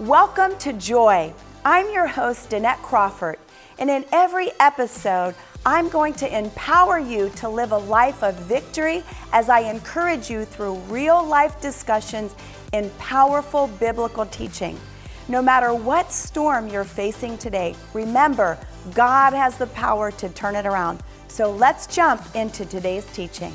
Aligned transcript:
Welcome 0.00 0.56
to 0.60 0.72
Joy. 0.72 1.34
I'm 1.62 1.92
your 1.92 2.06
host, 2.06 2.48
Danette 2.48 2.80
Crawford, 2.80 3.38
and 3.78 3.90
in 3.90 4.06
every 4.12 4.50
episode, 4.58 5.34
I'm 5.66 5.90
going 5.90 6.14
to 6.14 6.38
empower 6.38 6.98
you 6.98 7.28
to 7.36 7.50
live 7.50 7.72
a 7.72 7.76
life 7.76 8.24
of 8.24 8.34
victory 8.36 9.04
as 9.34 9.50
I 9.50 9.60
encourage 9.60 10.30
you 10.30 10.46
through 10.46 10.76
real 10.88 11.22
life 11.22 11.60
discussions 11.60 12.34
in 12.72 12.88
powerful 12.96 13.66
biblical 13.78 14.24
teaching. 14.24 14.80
No 15.28 15.42
matter 15.42 15.74
what 15.74 16.10
storm 16.10 16.68
you're 16.68 16.82
facing 16.84 17.36
today, 17.36 17.76
remember, 17.92 18.56
God 18.94 19.34
has 19.34 19.58
the 19.58 19.66
power 19.66 20.10
to 20.12 20.30
turn 20.30 20.56
it 20.56 20.64
around. 20.64 21.02
So 21.28 21.52
let's 21.52 21.86
jump 21.86 22.22
into 22.34 22.64
today's 22.64 23.04
teaching. 23.12 23.52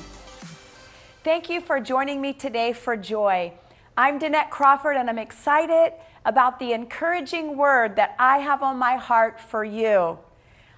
Thank 1.23 1.49
you 1.49 1.59
for 1.59 1.79
joining 1.79 2.21
me 2.21 2.33
today 2.33 2.71
for 2.71 2.95
Joy. 2.95 3.51
I'm 3.97 4.19
Danette 4.19 4.51
Crawford, 4.51 4.95
and 4.95 5.09
I'm 5.09 5.17
excited 5.17 5.93
about 6.25 6.59
the 6.59 6.73
encouraging 6.73 7.55
word 7.55 7.95
that 7.95 8.15
I 8.19 8.39
have 8.39 8.63
on 8.63 8.77
my 8.77 8.95
heart 8.95 9.39
for 9.39 9.63
you. 9.63 10.17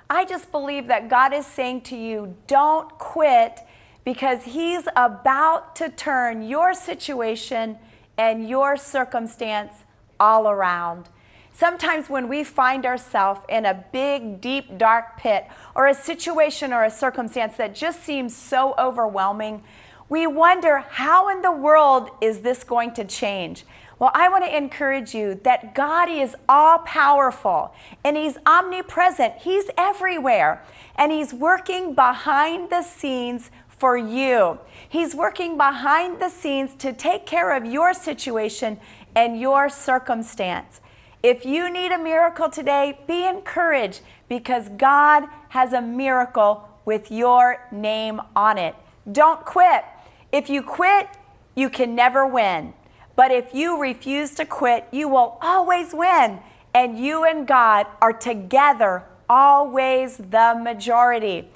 I 0.10 0.26
just 0.26 0.52
believe 0.52 0.88
that 0.88 1.10
God 1.10 1.34
is 1.34 1.46
saying 1.46 1.82
to 1.82 1.98
you, 1.98 2.36
don't 2.46 2.90
quit 2.98 3.62
because 4.06 4.44
He's 4.44 4.88
about 4.96 5.76
to 5.78 5.90
turn 5.90 6.42
your 6.48 6.74
situation 6.74 7.78
and 8.18 8.48
your 8.48 8.78
circumstance 8.78 9.74
all 10.20 10.48
around. 10.48 11.10
Sometimes 11.52 12.08
when 12.08 12.28
we 12.28 12.44
find 12.44 12.86
ourselves 12.86 13.42
in 13.50 13.66
a 13.66 13.84
big, 13.92 14.40
deep, 14.42 14.78
dark 14.78 15.18
pit 15.18 15.48
or 15.76 15.88
a 15.88 15.94
situation 15.94 16.72
or 16.72 16.84
a 16.84 16.92
circumstance 16.92 17.58
that 17.58 17.74
just 17.74 18.04
seems 18.04 18.36
so 18.36 18.76
overwhelming, 18.78 19.64
we 20.08 20.28
wonder 20.28 20.86
how 20.88 21.30
in 21.30 21.42
the 21.42 21.52
world 21.52 22.12
is 22.22 22.42
this 22.42 22.64
going 22.64 22.94
to 22.94 23.04
change? 23.04 23.66
Well, 24.00 24.12
I 24.14 24.30
want 24.30 24.44
to 24.46 24.56
encourage 24.56 25.16
you 25.16 25.40
that 25.44 25.74
God 25.74 26.08
is 26.08 26.36
all 26.48 26.80
powerful 26.80 27.74
and 28.04 28.16
He's 28.16 28.38
omnipresent. 28.46 29.36
He's 29.40 29.66
everywhere 29.76 30.64
and 30.96 31.12
He's 31.12 31.34
working 31.34 31.96
behind 31.96 32.70
the 32.70 32.84
scenes 32.84 33.50
for 33.68 33.98
you. 33.98 34.60
He's 34.88 35.16
working 35.16 35.58
behind 35.58 36.22
the 36.22 36.30
scenes 36.30 36.76
to 36.76 36.94
take 36.94 37.26
care 37.26 37.56
of 37.56 37.66
your 37.66 37.94
situation 37.94 38.80
and 39.16 39.40
your 39.40 39.68
circumstance. 39.68 40.80
If 41.24 41.46
you 41.46 41.72
need 41.72 41.92
a 41.92 41.98
miracle 41.98 42.50
today, 42.50 43.00
be 43.08 43.26
encouraged 43.26 44.02
because 44.30 44.70
God 44.70 45.24
has 45.50 45.74
a 45.74 45.82
miracle 45.82 46.68
with 46.86 47.12
your 47.12 47.66
name 47.72 48.22
on 48.36 48.60
it. 48.60 48.76
Don't 49.12 49.44
quit. 49.44 49.84
If 50.32 50.50
you 50.50 50.62
quit, 50.62 51.08
you 51.56 51.70
can 51.72 51.96
never 51.96 52.28
win. 52.28 52.74
But 53.18 53.32
if 53.32 53.54
you 53.54 53.82
refuse 53.82 54.36
to 54.36 54.46
quit, 54.46 54.88
you 54.92 55.10
will 55.10 55.40
always 55.42 55.94
win. 55.94 56.40
And 56.74 57.00
you 57.00 57.26
and 57.26 57.48
God 57.48 57.88
are 58.00 58.14
together, 58.14 59.04
always 59.28 60.18
the 60.18 60.58
majority. 60.62 61.50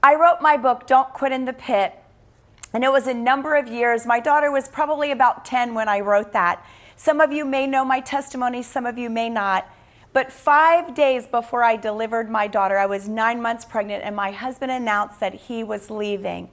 I 0.00 0.14
wrote 0.14 0.40
my 0.40 0.56
book, 0.56 0.86
Don't 0.86 1.12
Quit 1.12 1.32
in 1.32 1.44
the 1.44 1.52
Pit, 1.52 1.92
and 2.72 2.84
it 2.84 2.92
was 2.92 3.08
a 3.08 3.14
number 3.14 3.56
of 3.56 3.66
years. 3.66 4.06
My 4.06 4.20
daughter 4.20 4.52
was 4.52 4.68
probably 4.68 5.10
about 5.10 5.44
10 5.44 5.74
when 5.74 5.88
I 5.88 6.00
wrote 6.00 6.32
that. 6.32 6.64
Some 6.96 7.20
of 7.20 7.32
you 7.32 7.44
may 7.44 7.66
know 7.66 7.84
my 7.84 7.98
testimony, 7.98 8.62
some 8.62 8.86
of 8.86 8.96
you 8.96 9.10
may 9.10 9.28
not. 9.28 9.68
But 10.12 10.30
five 10.30 10.94
days 10.94 11.26
before 11.26 11.64
I 11.64 11.76
delivered 11.76 12.30
my 12.30 12.46
daughter, 12.46 12.78
I 12.78 12.86
was 12.86 13.08
nine 13.08 13.42
months 13.42 13.64
pregnant, 13.64 14.04
and 14.04 14.14
my 14.14 14.30
husband 14.30 14.70
announced 14.70 15.18
that 15.18 15.34
he 15.34 15.64
was 15.64 15.90
leaving. 15.90 16.50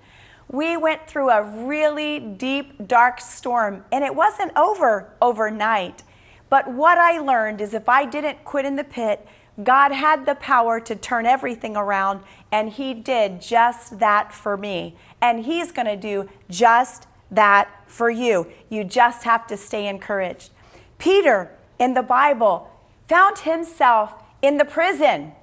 We 0.49 0.77
went 0.77 1.07
through 1.07 1.29
a 1.29 1.43
really 1.43 2.19
deep, 2.19 2.87
dark 2.87 3.21
storm, 3.21 3.85
and 3.91 4.03
it 4.03 4.13
wasn't 4.13 4.51
over 4.57 5.13
overnight. 5.21 6.03
But 6.49 6.71
what 6.71 6.97
I 6.97 7.19
learned 7.19 7.61
is 7.61 7.73
if 7.73 7.87
I 7.87 8.05
didn't 8.05 8.43
quit 8.43 8.65
in 8.65 8.75
the 8.75 8.83
pit, 8.83 9.27
God 9.63 9.91
had 9.91 10.25
the 10.25 10.35
power 10.35 10.79
to 10.79 10.95
turn 10.95 11.25
everything 11.27 11.77
around, 11.77 12.21
and 12.51 12.69
He 12.69 12.95
did 12.95 13.41
just 13.41 13.99
that 13.99 14.33
for 14.33 14.57
me. 14.57 14.95
And 15.21 15.45
He's 15.45 15.71
going 15.71 15.85
to 15.85 15.95
do 15.95 16.27
just 16.49 17.07
that 17.29 17.69
for 17.85 18.09
you. 18.09 18.47
You 18.69 18.83
just 18.83 19.23
have 19.25 19.45
to 19.47 19.57
stay 19.57 19.87
encouraged. 19.87 20.49
Peter 20.97 21.51
in 21.77 21.93
the 21.93 22.03
Bible 22.03 22.69
found 23.07 23.39
himself 23.39 24.13
in 24.41 24.57
the 24.57 24.65
prison. 24.65 25.33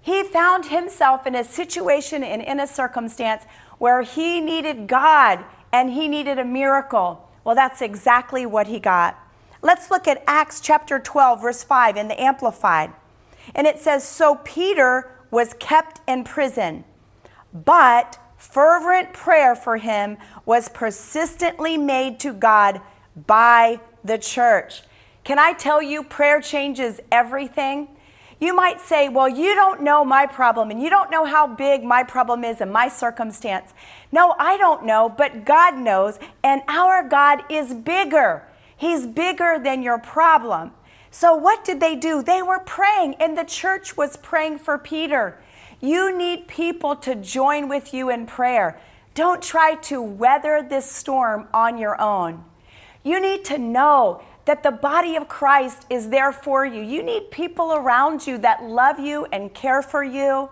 He 0.00 0.22
found 0.22 0.66
himself 0.66 1.26
in 1.26 1.34
a 1.34 1.42
situation 1.42 2.22
and 2.22 2.40
in 2.40 2.60
a 2.60 2.66
circumstance 2.66 3.42
where 3.78 4.02
he 4.02 4.40
needed 4.40 4.86
God 4.86 5.44
and 5.72 5.90
he 5.90 6.08
needed 6.08 6.38
a 6.38 6.44
miracle. 6.44 7.28
Well, 7.44 7.54
that's 7.54 7.82
exactly 7.82 8.46
what 8.46 8.66
he 8.66 8.80
got. 8.80 9.18
Let's 9.62 9.90
look 9.90 10.06
at 10.06 10.22
Acts 10.26 10.60
chapter 10.60 10.98
12, 10.98 11.42
verse 11.42 11.64
5 11.64 11.96
in 11.96 12.08
the 12.08 12.20
Amplified. 12.20 12.92
And 13.54 13.66
it 13.66 13.78
says 13.78 14.04
So 14.04 14.36
Peter 14.44 15.10
was 15.30 15.54
kept 15.58 16.00
in 16.08 16.24
prison, 16.24 16.84
but 17.52 18.18
fervent 18.36 19.12
prayer 19.12 19.54
for 19.54 19.76
him 19.76 20.18
was 20.44 20.68
persistently 20.68 21.76
made 21.76 22.20
to 22.20 22.32
God 22.32 22.80
by 23.26 23.80
the 24.04 24.18
church. 24.18 24.82
Can 25.24 25.38
I 25.38 25.52
tell 25.52 25.82
you, 25.82 26.04
prayer 26.04 26.40
changes 26.40 27.00
everything? 27.10 27.88
You 28.38 28.54
might 28.54 28.80
say, 28.80 29.08
Well, 29.08 29.28
you 29.28 29.54
don't 29.54 29.82
know 29.82 30.04
my 30.04 30.26
problem 30.26 30.70
and 30.70 30.82
you 30.82 30.90
don't 30.90 31.10
know 31.10 31.24
how 31.24 31.46
big 31.46 31.82
my 31.82 32.02
problem 32.02 32.44
is 32.44 32.60
and 32.60 32.72
my 32.72 32.88
circumstance. 32.88 33.72
No, 34.12 34.34
I 34.38 34.56
don't 34.56 34.84
know, 34.84 35.08
but 35.08 35.44
God 35.44 35.78
knows, 35.78 36.18
and 36.42 36.62
our 36.68 37.08
God 37.08 37.44
is 37.50 37.72
bigger. 37.72 38.46
He's 38.76 39.06
bigger 39.06 39.58
than 39.62 39.82
your 39.82 39.98
problem. 39.98 40.72
So, 41.10 41.34
what 41.34 41.64
did 41.64 41.80
they 41.80 41.96
do? 41.96 42.22
They 42.22 42.42
were 42.42 42.60
praying, 42.60 43.14
and 43.14 43.38
the 43.38 43.44
church 43.44 43.96
was 43.96 44.18
praying 44.18 44.58
for 44.58 44.76
Peter. 44.76 45.38
You 45.80 46.16
need 46.16 46.46
people 46.46 46.94
to 46.96 47.14
join 47.14 47.68
with 47.68 47.94
you 47.94 48.10
in 48.10 48.26
prayer. 48.26 48.78
Don't 49.14 49.42
try 49.42 49.76
to 49.76 50.02
weather 50.02 50.66
this 50.68 50.90
storm 50.90 51.48
on 51.54 51.78
your 51.78 51.98
own. 51.98 52.44
You 53.02 53.18
need 53.18 53.46
to 53.46 53.56
know 53.56 54.22
that 54.46 54.62
the 54.62 54.70
body 54.70 55.16
of 55.16 55.28
Christ 55.28 55.86
is 55.90 56.08
there 56.08 56.32
for 56.32 56.64
you. 56.64 56.80
You 56.80 57.02
need 57.02 57.30
people 57.30 57.74
around 57.74 58.26
you 58.26 58.38
that 58.38 58.64
love 58.64 58.98
you 58.98 59.26
and 59.26 59.52
care 59.52 59.82
for 59.82 60.02
you. 60.02 60.48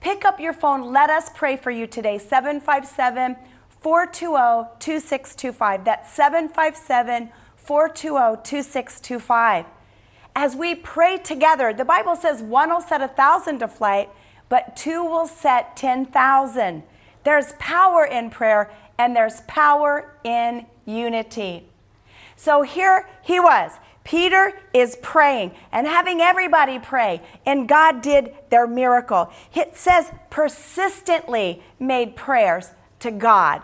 Pick 0.00 0.24
up 0.24 0.38
your 0.38 0.52
phone. 0.52 0.92
Let 0.92 1.10
us 1.10 1.30
pray 1.34 1.56
for 1.56 1.70
you 1.70 1.86
today. 1.86 2.18
757 2.18 3.36
420 3.80 4.68
2625. 4.78 5.84
That's 5.84 6.12
757 6.12 7.30
420 7.56 8.42
2625. 8.42 9.66
As 10.36 10.54
we 10.54 10.74
pray 10.74 11.16
together, 11.18 11.72
the 11.72 11.84
Bible 11.84 12.16
says 12.16 12.42
one 12.42 12.70
will 12.70 12.80
set 12.80 13.00
a 13.00 13.08
thousand 13.08 13.58
to 13.60 13.68
flight, 13.68 14.10
but 14.48 14.76
two 14.76 15.02
will 15.02 15.26
set 15.26 15.76
10,000. 15.76 16.82
There's 17.24 17.52
power 17.58 18.04
in 18.04 18.30
prayer 18.30 18.70
and 18.98 19.16
there's 19.16 19.40
power 19.42 20.14
in 20.24 20.66
unity. 20.84 21.69
So 22.40 22.62
here 22.62 23.06
he 23.20 23.38
was. 23.38 23.72
Peter 24.02 24.58
is 24.72 24.96
praying 25.02 25.50
and 25.72 25.86
having 25.86 26.22
everybody 26.22 26.78
pray, 26.78 27.20
and 27.44 27.68
God 27.68 28.00
did 28.00 28.32
their 28.48 28.66
miracle. 28.66 29.30
It 29.54 29.76
says 29.76 30.10
persistently 30.30 31.62
made 31.78 32.16
prayers 32.16 32.70
to 33.00 33.10
God. 33.10 33.60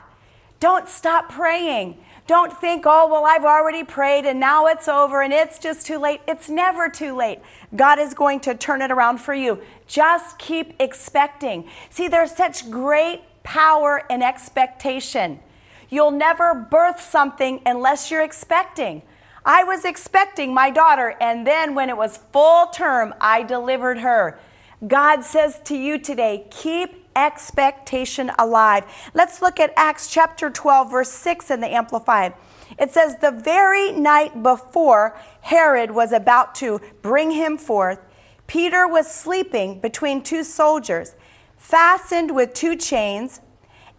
Don't 0.60 0.90
stop 0.90 1.30
praying. 1.30 1.96
Don't 2.26 2.52
think, 2.60 2.84
oh, 2.84 3.08
well, 3.10 3.24
I've 3.24 3.46
already 3.46 3.82
prayed 3.82 4.26
and 4.26 4.38
now 4.38 4.66
it's 4.66 4.88
over 4.88 5.22
and 5.22 5.32
it's 5.32 5.58
just 5.58 5.86
too 5.86 5.96
late. 5.96 6.20
It's 6.28 6.50
never 6.50 6.90
too 6.90 7.16
late. 7.16 7.38
God 7.74 7.98
is 7.98 8.12
going 8.12 8.40
to 8.40 8.54
turn 8.54 8.82
it 8.82 8.90
around 8.90 9.22
for 9.22 9.32
you. 9.32 9.62
Just 9.86 10.38
keep 10.38 10.74
expecting. 10.80 11.66
See, 11.88 12.08
there's 12.08 12.36
such 12.36 12.70
great 12.70 13.22
power 13.42 14.02
in 14.10 14.22
expectation. 14.22 15.40
You'll 15.88 16.10
never 16.10 16.54
birth 16.54 17.00
something 17.00 17.62
unless 17.64 18.10
you're 18.10 18.24
expecting. 18.24 19.02
I 19.44 19.62
was 19.62 19.84
expecting 19.84 20.52
my 20.52 20.70
daughter, 20.70 21.14
and 21.20 21.46
then 21.46 21.74
when 21.74 21.88
it 21.88 21.96
was 21.96 22.18
full 22.32 22.66
term, 22.66 23.14
I 23.20 23.44
delivered 23.44 23.98
her. 23.98 24.38
God 24.86 25.22
says 25.22 25.60
to 25.64 25.76
you 25.76 25.98
today, 25.98 26.46
keep 26.50 27.06
expectation 27.14 28.30
alive. 28.38 28.84
Let's 29.14 29.40
look 29.40 29.58
at 29.58 29.72
Acts 29.76 30.10
chapter 30.10 30.50
12, 30.50 30.90
verse 30.90 31.10
6 31.10 31.50
in 31.50 31.60
the 31.60 31.72
Amplified. 31.72 32.34
It 32.78 32.92
says, 32.92 33.16
The 33.16 33.30
very 33.30 33.92
night 33.92 34.42
before 34.42 35.16
Herod 35.40 35.92
was 35.92 36.12
about 36.12 36.54
to 36.56 36.80
bring 37.00 37.30
him 37.30 37.56
forth, 37.56 38.00
Peter 38.46 38.86
was 38.86 39.10
sleeping 39.10 39.80
between 39.80 40.22
two 40.22 40.44
soldiers, 40.44 41.14
fastened 41.56 42.34
with 42.34 42.52
two 42.52 42.76
chains 42.76 43.40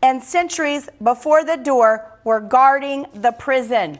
and 0.01 0.23
sentries 0.23 0.89
before 1.01 1.43
the 1.43 1.57
door 1.57 2.19
were 2.23 2.39
guarding 2.39 3.05
the 3.13 3.31
prison. 3.31 3.99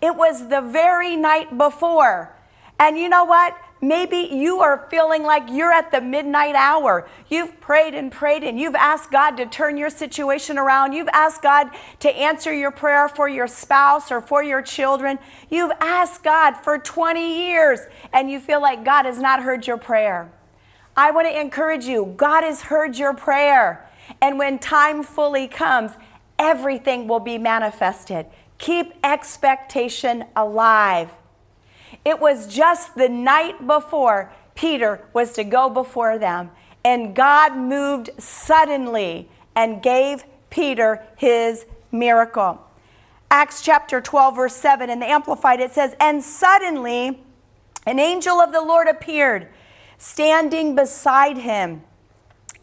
It 0.00 0.14
was 0.14 0.48
the 0.48 0.60
very 0.60 1.16
night 1.16 1.56
before. 1.56 2.34
And 2.78 2.98
you 2.98 3.08
know 3.08 3.24
what? 3.24 3.56
maybe 3.80 4.28
you 4.32 4.60
are 4.60 4.86
feeling 4.90 5.22
like 5.22 5.44
you're 5.50 5.72
at 5.72 5.90
the 5.90 6.00
midnight 6.00 6.54
hour. 6.54 7.08
You've 7.28 7.60
prayed 7.60 7.94
and 7.94 8.10
prayed 8.10 8.42
and 8.42 8.58
you've 8.58 8.74
asked 8.74 9.10
God 9.10 9.36
to 9.36 9.46
turn 9.46 9.76
your 9.76 9.90
situation 9.90 10.58
around. 10.58 10.92
You've 10.92 11.08
asked 11.08 11.42
God 11.42 11.70
to 12.00 12.08
answer 12.08 12.52
your 12.52 12.70
prayer 12.70 13.08
for 13.08 13.28
your 13.28 13.46
spouse 13.46 14.10
or 14.10 14.20
for 14.20 14.42
your 14.42 14.62
children. 14.62 15.18
You've 15.50 15.72
asked 15.80 16.24
God 16.24 16.56
for 16.56 16.78
20 16.78 17.48
years 17.48 17.80
and 18.12 18.30
you 18.30 18.40
feel 18.40 18.60
like 18.60 18.84
God 18.84 19.04
has 19.04 19.18
not 19.18 19.42
heard 19.42 19.66
your 19.66 19.78
prayer. 19.78 20.30
I 20.96 21.12
want 21.12 21.28
to 21.28 21.40
encourage 21.40 21.84
you 21.84 22.14
God 22.16 22.42
has 22.42 22.62
heard 22.62 22.96
your 22.96 23.14
prayer. 23.14 23.87
And 24.20 24.38
when 24.38 24.58
time 24.58 25.02
fully 25.02 25.48
comes, 25.48 25.92
everything 26.38 27.08
will 27.08 27.20
be 27.20 27.38
manifested. 27.38 28.26
Keep 28.58 28.94
expectation 29.04 30.24
alive. 30.34 31.10
It 32.04 32.20
was 32.20 32.46
just 32.46 32.94
the 32.94 33.08
night 33.08 33.66
before 33.66 34.32
Peter 34.54 35.06
was 35.12 35.32
to 35.34 35.44
go 35.44 35.70
before 35.70 36.18
them, 36.18 36.50
and 36.84 37.14
God 37.14 37.56
moved 37.56 38.10
suddenly 38.18 39.28
and 39.54 39.82
gave 39.82 40.24
Peter 40.50 41.04
his 41.16 41.64
miracle. 41.92 42.60
Acts 43.30 43.62
chapter 43.62 44.00
12, 44.00 44.36
verse 44.36 44.56
7, 44.56 44.88
in 44.88 45.00
the 45.00 45.06
Amplified, 45.06 45.60
it 45.60 45.72
says, 45.72 45.94
And 46.00 46.22
suddenly 46.22 47.22
an 47.86 47.98
angel 47.98 48.40
of 48.40 48.52
the 48.52 48.60
Lord 48.60 48.88
appeared, 48.88 49.48
standing 49.98 50.74
beside 50.74 51.38
him. 51.38 51.82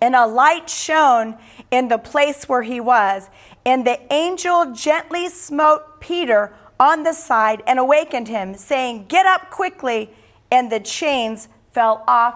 And 0.05 0.15
a 0.15 0.27
light 0.27 0.69
shone 0.69 1.35
in 1.71 1.87
the 1.87 1.97
place 1.97 2.47
where 2.47 2.61
he 2.61 2.79
was. 2.79 3.27
And 3.65 3.87
the 3.87 3.99
angel 4.13 4.71
gently 4.71 5.29
smote 5.29 5.99
Peter 5.99 6.53
on 6.79 7.01
the 7.01 7.11
side 7.11 7.63
and 7.65 7.79
awakened 7.79 8.27
him, 8.27 8.53
saying, 8.53 9.05
Get 9.07 9.25
up 9.25 9.49
quickly. 9.49 10.11
And 10.51 10.71
the 10.71 10.79
chains 10.79 11.47
fell 11.71 12.03
off 12.07 12.35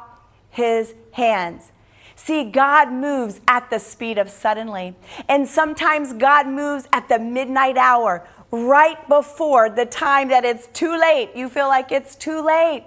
his 0.49 0.95
hands. 1.11 1.71
See, 2.15 2.43
God 2.43 2.91
moves 2.91 3.39
at 3.47 3.69
the 3.69 3.77
speed 3.77 4.17
of 4.17 4.31
suddenly. 4.31 4.95
And 5.27 5.47
sometimes 5.47 6.13
God 6.13 6.47
moves 6.47 6.87
at 6.91 7.07
the 7.07 7.19
midnight 7.19 7.77
hour, 7.77 8.27
right 8.49 9.07
before 9.07 9.69
the 9.69 9.85
time 9.85 10.29
that 10.29 10.43
it's 10.43 10.65
too 10.73 10.99
late. 10.99 11.35
You 11.35 11.49
feel 11.49 11.67
like 11.67 11.91
it's 11.91 12.15
too 12.15 12.43
late. 12.43 12.85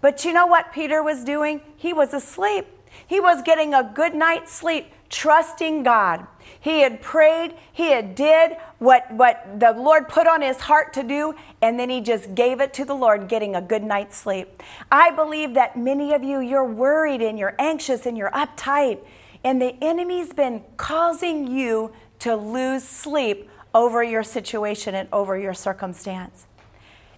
But 0.00 0.24
you 0.24 0.32
know 0.32 0.46
what 0.46 0.72
Peter 0.72 1.02
was 1.02 1.24
doing? 1.24 1.62
He 1.76 1.92
was 1.92 2.14
asleep. 2.14 2.68
He 3.06 3.20
was 3.20 3.42
getting 3.42 3.74
a 3.74 3.90
good 3.94 4.14
night's 4.14 4.52
sleep, 4.52 4.92
trusting 5.10 5.82
God. 5.82 6.26
He 6.60 6.80
had 6.80 7.02
prayed, 7.02 7.54
he 7.72 7.90
had 7.90 8.14
did 8.14 8.56
what, 8.78 9.10
what 9.12 9.60
the 9.60 9.72
Lord 9.72 10.08
put 10.08 10.26
on 10.26 10.42
his 10.42 10.58
heart 10.60 10.92
to 10.94 11.02
do, 11.02 11.34
and 11.60 11.78
then 11.78 11.90
he 11.90 12.00
just 12.00 12.34
gave 12.34 12.60
it 12.60 12.72
to 12.74 12.84
the 12.84 12.94
Lord, 12.94 13.28
getting 13.28 13.54
a 13.54 13.62
good 13.62 13.82
night's 13.82 14.16
sleep. 14.16 14.62
I 14.90 15.10
believe 15.10 15.54
that 15.54 15.76
many 15.76 16.14
of 16.14 16.24
you, 16.24 16.40
you're 16.40 16.64
worried 16.64 17.22
and 17.22 17.38
you're 17.38 17.54
anxious 17.58 18.06
and 18.06 18.16
you're 18.16 18.30
uptight, 18.30 19.04
and 19.42 19.60
the 19.60 19.76
enemy's 19.82 20.32
been 20.32 20.62
causing 20.76 21.46
you 21.46 21.92
to 22.20 22.34
lose 22.34 22.82
sleep 22.82 23.50
over 23.74 24.02
your 24.02 24.22
situation 24.22 24.94
and 24.94 25.08
over 25.12 25.36
your 25.38 25.52
circumstance. 25.52 26.46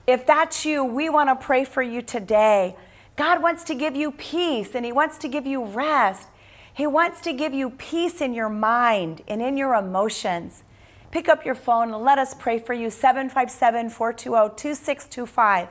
If 0.06 0.26
that's 0.26 0.64
you, 0.64 0.84
we 0.84 1.08
want 1.08 1.28
to 1.28 1.44
pray 1.44 1.64
for 1.64 1.82
you 1.82 2.02
today. 2.02 2.76
God 3.16 3.42
wants 3.42 3.64
to 3.64 3.74
give 3.74 3.96
you 3.96 4.12
peace 4.12 4.74
and 4.74 4.84
He 4.84 4.92
wants 4.92 5.18
to 5.18 5.28
give 5.28 5.46
you 5.46 5.64
rest. 5.64 6.28
He 6.72 6.86
wants 6.86 7.22
to 7.22 7.32
give 7.32 7.54
you 7.54 7.70
peace 7.70 8.20
in 8.20 8.34
your 8.34 8.50
mind 8.50 9.22
and 9.26 9.40
in 9.40 9.56
your 9.56 9.74
emotions. 9.74 10.62
Pick 11.10 11.28
up 11.28 11.46
your 11.46 11.54
phone 11.54 11.94
and 11.94 12.04
let 12.04 12.18
us 12.18 12.34
pray 12.34 12.58
for 12.58 12.74
you 12.74 12.90
757 12.90 13.88
420 13.88 14.54
2625. 14.56 15.68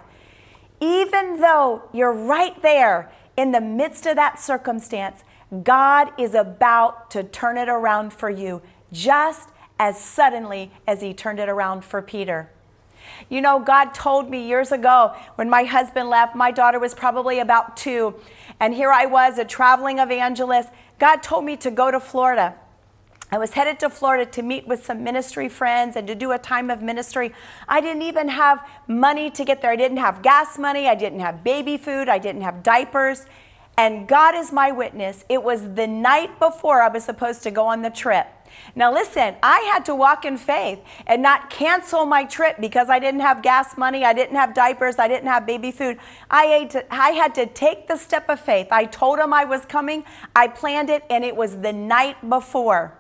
Even 0.82 1.40
though 1.40 1.84
you're 1.94 2.12
right 2.12 2.60
there 2.64 3.12
in 3.38 3.52
the 3.52 3.62
midst 3.62 4.08
of 4.08 4.16
that 4.16 4.40
circumstance, 4.40 5.24
God 5.64 6.10
is 6.20 6.34
about 6.34 7.12
to 7.12 7.24
turn 7.24 7.58
it 7.58 7.70
around 7.70 8.12
for 8.12 8.30
you 8.30 8.64
just 8.92 9.50
as 9.78 10.00
suddenly 10.04 10.72
as 10.88 11.02
He 11.02 11.14
turned 11.14 11.40
it 11.40 11.50
around 11.50 11.86
for 11.86 12.02
Peter. 12.02 12.50
You 13.30 13.42
know, 13.42 13.60
God 13.60 13.94
told 13.94 14.30
me 14.30 14.48
years 14.48 14.72
ago 14.72 15.16
when 15.36 15.50
my 15.50 15.64
husband 15.64 16.10
left, 16.10 16.36
my 16.36 16.52
daughter 16.52 16.80
was 16.80 16.94
probably 16.94 17.40
about 17.40 17.78
two, 17.78 18.16
and 18.60 18.74
here 18.74 18.92
I 18.92 19.06
was, 19.06 19.38
a 19.38 19.46
traveling 19.46 20.00
evangelist. 20.00 20.70
God 21.00 21.24
told 21.24 21.46
me 21.46 21.58
to 21.58 21.72
go 21.72 21.92
to 21.92 22.00
Florida. 22.00 22.56
I 23.32 23.38
was 23.38 23.54
headed 23.54 23.80
to 23.80 23.90
Florida 23.90 24.26
to 24.32 24.44
meet 24.44 24.68
with 24.68 24.86
some 24.86 25.04
ministry 25.04 25.50
friends 25.50 25.96
and 25.96 26.08
to 26.08 26.16
do 26.16 26.32
a 26.32 26.38
time 26.38 26.70
of 26.70 26.82
ministry. 26.82 27.34
I 27.68 27.82
didn't 27.82 28.04
even 28.04 28.30
have 28.30 28.66
money 28.88 29.32
to 29.32 29.44
get 29.44 29.62
there. 29.62 29.72
I 29.72 29.76
didn't 29.76 29.98
have 29.98 30.22
gas 30.22 30.60
money. 30.60 30.88
I 30.88 30.96
didn't 30.96 31.20
have 31.20 31.44
baby 31.44 31.76
food. 31.76 32.08
I 32.08 32.20
didn't 32.20 32.44
have 32.44 32.62
diapers. 32.62 33.26
And 33.78 34.08
God 34.08 34.36
is 34.36 34.54
my 34.54 34.72
witness. 34.72 35.26
It 35.28 35.44
was 35.44 35.74
the 35.74 35.88
night 35.88 36.40
before 36.40 36.82
I 36.82 36.88
was 36.88 37.04
supposed 37.04 37.44
to 37.44 37.52
go 37.52 37.66
on 37.66 37.82
the 37.82 37.90
trip. 37.90 38.28
Now, 38.76 38.94
listen, 38.94 39.36
I 39.42 39.60
had 39.72 39.86
to 39.86 39.96
walk 39.96 40.26
in 40.26 40.38
faith 40.38 40.80
and 41.08 41.22
not 41.22 41.50
cancel 41.50 42.06
my 42.06 42.26
trip 42.26 42.58
because 42.60 42.90
I 42.90 43.00
didn't 43.00 43.22
have 43.22 43.42
gas 43.42 43.78
money, 43.78 44.04
I 44.04 44.14
didn't 44.14 44.36
have 44.36 44.54
diapers, 44.54 45.00
I 45.00 45.08
didn't 45.08 45.28
have 45.28 45.46
baby 45.46 45.72
food. 45.72 45.98
I, 46.30 46.66
to, 46.66 46.94
I 46.94 47.12
had 47.12 47.34
to 47.36 47.46
take 47.46 47.88
the 47.88 47.96
step 47.98 48.30
of 48.30 48.40
faith. 48.40 48.68
I 48.72 48.86
told 48.86 49.20
him 49.20 49.34
I 49.34 49.46
was 49.46 49.66
coming, 49.66 50.04
I 50.36 50.48
planned 50.48 50.90
it, 50.90 51.04
and 51.10 51.24
it 51.24 51.36
was 51.36 51.62
the 51.62 51.74
night 51.74 52.30
before. 52.30 52.98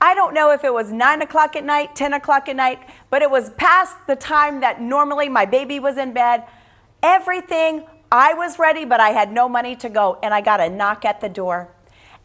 I 0.00 0.14
don't 0.14 0.34
know 0.34 0.50
if 0.50 0.64
it 0.64 0.74
was 0.74 0.90
9 0.90 1.22
o'clock 1.22 1.54
at 1.54 1.64
night, 1.64 1.94
10 1.94 2.14
o'clock 2.14 2.48
at 2.48 2.56
night, 2.56 2.80
but 3.08 3.22
it 3.22 3.30
was 3.30 3.50
past 3.50 3.96
the 4.08 4.16
time 4.16 4.58
that 4.60 4.80
normally 4.80 5.28
my 5.28 5.46
baby 5.46 5.78
was 5.78 5.96
in 5.96 6.12
bed. 6.12 6.42
Everything, 7.04 7.84
I 8.10 8.34
was 8.34 8.58
ready, 8.58 8.84
but 8.84 8.98
I 8.98 9.10
had 9.10 9.30
no 9.30 9.48
money 9.48 9.76
to 9.76 9.88
go, 9.88 10.18
and 10.20 10.34
I 10.34 10.40
got 10.40 10.60
a 10.60 10.68
knock 10.68 11.04
at 11.04 11.20
the 11.20 11.28
door. 11.28 11.72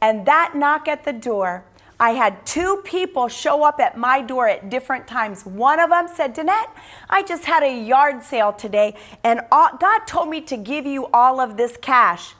And 0.01 0.25
that 0.25 0.55
knock 0.55 0.87
at 0.87 1.05
the 1.05 1.13
door, 1.13 1.65
I 1.99 2.11
had 2.11 2.45
two 2.45 2.81
people 2.83 3.27
show 3.27 3.63
up 3.63 3.79
at 3.79 3.97
my 3.97 4.21
door 4.21 4.47
at 4.47 4.69
different 4.69 5.07
times. 5.07 5.45
One 5.45 5.79
of 5.79 5.89
them 5.89 6.07
said, 6.07 6.35
Danette, 6.35 6.69
I 7.09 7.23
just 7.23 7.45
had 7.45 7.63
a 7.63 7.83
yard 7.83 8.23
sale 8.23 8.53
today, 8.53 8.95
and 9.23 9.41
God 9.51 9.99
told 10.05 10.29
me 10.29 10.41
to 10.41 10.57
give 10.57 10.85
you 10.85 11.07
all 11.07 11.39
of 11.39 11.57
this 11.57 11.75
cash. 11.77 12.35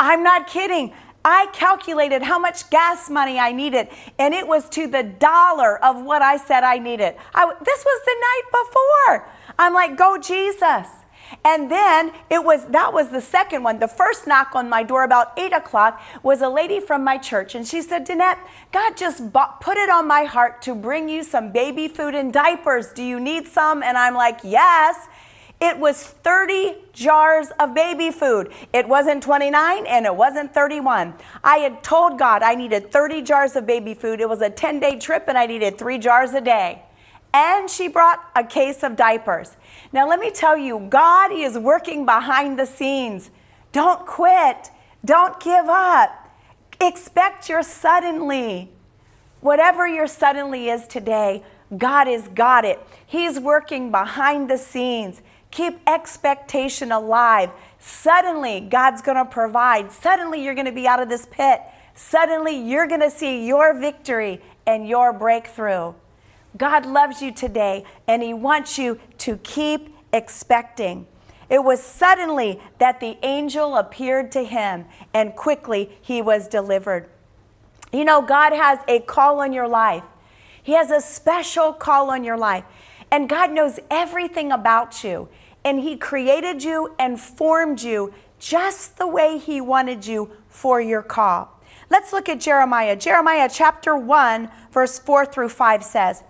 I'm 0.00 0.22
not 0.22 0.46
kidding. 0.46 0.94
I 1.24 1.48
calculated 1.52 2.22
how 2.22 2.38
much 2.38 2.68
gas 2.70 3.08
money 3.10 3.38
I 3.38 3.52
needed, 3.52 3.88
and 4.18 4.32
it 4.34 4.46
was 4.46 4.68
to 4.70 4.86
the 4.86 5.02
dollar 5.02 5.82
of 5.84 6.02
what 6.02 6.22
I 6.22 6.36
said 6.36 6.64
I 6.64 6.78
needed. 6.78 7.14
I, 7.34 7.46
this 7.62 7.84
was 7.84 8.02
the 8.04 8.16
night 8.20 8.42
before. 8.50 9.32
I'm 9.58 9.74
like, 9.74 9.96
go, 9.96 10.18
Jesus. 10.18 10.88
And 11.44 11.70
then 11.70 12.12
it 12.30 12.44
was 12.44 12.66
that 12.66 12.92
was 12.92 13.08
the 13.08 13.20
second 13.20 13.62
one. 13.62 13.78
The 13.78 13.88
first 13.88 14.26
knock 14.26 14.54
on 14.54 14.68
my 14.68 14.82
door 14.82 15.04
about 15.04 15.32
eight 15.38 15.52
o'clock 15.52 16.00
was 16.22 16.40
a 16.40 16.48
lady 16.48 16.80
from 16.80 17.04
my 17.04 17.18
church, 17.18 17.54
and 17.54 17.66
she 17.66 17.82
said, 17.82 18.06
Danette, 18.06 18.38
God 18.72 18.96
just 18.96 19.32
bought, 19.32 19.60
put 19.60 19.76
it 19.76 19.90
on 19.90 20.06
my 20.06 20.24
heart 20.24 20.62
to 20.62 20.74
bring 20.74 21.08
you 21.08 21.22
some 21.22 21.52
baby 21.52 21.88
food 21.88 22.14
and 22.14 22.32
diapers. 22.32 22.92
Do 22.92 23.02
you 23.02 23.20
need 23.20 23.46
some? 23.46 23.82
And 23.82 23.96
I'm 23.96 24.14
like, 24.14 24.40
yes. 24.42 25.08
It 25.60 25.78
was 25.78 26.02
30 26.02 26.74
jars 26.92 27.48
of 27.58 27.74
baby 27.74 28.10
food. 28.10 28.52
It 28.72 28.86
wasn't 28.86 29.22
29 29.22 29.86
and 29.86 30.04
it 30.04 30.14
wasn't 30.14 30.52
31. 30.52 31.14
I 31.42 31.58
had 31.58 31.82
told 31.82 32.18
God 32.18 32.42
I 32.42 32.54
needed 32.54 32.90
30 32.90 33.22
jars 33.22 33.56
of 33.56 33.64
baby 33.64 33.94
food. 33.94 34.20
It 34.20 34.28
was 34.28 34.42
a 34.42 34.50
10 34.50 34.80
day 34.80 34.98
trip 34.98 35.24
and 35.28 35.38
I 35.38 35.46
needed 35.46 35.78
three 35.78 35.96
jars 35.96 36.34
a 36.34 36.40
day 36.40 36.82
and 37.34 37.68
she 37.68 37.88
brought 37.88 38.24
a 38.36 38.44
case 38.44 38.84
of 38.84 38.94
diapers. 38.94 39.56
Now, 39.92 40.08
let 40.08 40.20
me 40.20 40.30
tell 40.30 40.56
you, 40.56 40.86
God 40.88 41.32
is 41.32 41.58
working 41.58 42.06
behind 42.06 42.56
the 42.58 42.64
scenes. 42.64 43.30
Don't 43.72 44.06
quit, 44.06 44.70
don't 45.04 45.38
give 45.40 45.66
up. 45.68 46.30
Expect 46.80 47.48
your 47.48 47.62
suddenly. 47.62 48.70
Whatever 49.40 49.86
your 49.86 50.06
suddenly 50.06 50.68
is 50.68 50.86
today, 50.86 51.42
God 51.76 52.06
has 52.06 52.28
got 52.28 52.64
it. 52.64 52.78
He's 53.04 53.40
working 53.40 53.90
behind 53.90 54.48
the 54.48 54.56
scenes. 54.56 55.20
Keep 55.50 55.80
expectation 55.88 56.92
alive. 56.92 57.50
Suddenly, 57.80 58.60
God's 58.60 59.02
going 59.02 59.16
to 59.16 59.24
provide. 59.24 59.90
Suddenly, 59.90 60.42
you're 60.42 60.54
going 60.54 60.66
to 60.66 60.72
be 60.72 60.86
out 60.86 61.02
of 61.02 61.08
this 61.08 61.26
pit. 61.30 61.60
Suddenly, 61.94 62.56
you're 62.56 62.86
going 62.86 63.00
to 63.00 63.10
see 63.10 63.46
your 63.46 63.74
victory 63.78 64.40
and 64.66 64.88
your 64.88 65.12
breakthrough. 65.12 65.94
God 66.56 66.86
loves 66.86 67.20
you 67.20 67.32
today 67.32 67.84
and 68.06 68.22
He 68.22 68.34
wants 68.34 68.78
you 68.78 69.00
to 69.18 69.36
keep 69.38 69.94
expecting. 70.12 71.06
It 71.50 71.62
was 71.62 71.82
suddenly 71.82 72.60
that 72.78 73.00
the 73.00 73.18
angel 73.22 73.76
appeared 73.76 74.32
to 74.32 74.44
him 74.44 74.86
and 75.12 75.36
quickly 75.36 75.90
he 76.00 76.22
was 76.22 76.48
delivered. 76.48 77.08
You 77.92 78.04
know, 78.04 78.22
God 78.22 78.52
has 78.52 78.78
a 78.88 79.00
call 79.00 79.40
on 79.40 79.52
your 79.52 79.68
life, 79.68 80.04
He 80.62 80.72
has 80.72 80.90
a 80.90 81.00
special 81.00 81.72
call 81.72 82.10
on 82.10 82.24
your 82.24 82.38
life. 82.38 82.64
And 83.10 83.28
God 83.28 83.52
knows 83.52 83.78
everything 83.90 84.50
about 84.50 85.04
you. 85.04 85.28
And 85.64 85.78
He 85.78 85.96
created 85.96 86.64
you 86.64 86.94
and 86.98 87.20
formed 87.20 87.80
you 87.82 88.12
just 88.40 88.96
the 88.96 89.06
way 89.06 89.38
He 89.38 89.60
wanted 89.60 90.06
you 90.06 90.30
for 90.48 90.80
your 90.80 91.02
call. 91.02 91.60
Let's 91.90 92.12
look 92.12 92.28
at 92.28 92.40
Jeremiah. 92.40 92.96
Jeremiah 92.96 93.48
chapter 93.52 93.94
1, 93.94 94.50
verse 94.72 94.98
4 94.98 95.26
through 95.26 95.50
5 95.50 95.84
says, 95.84 96.24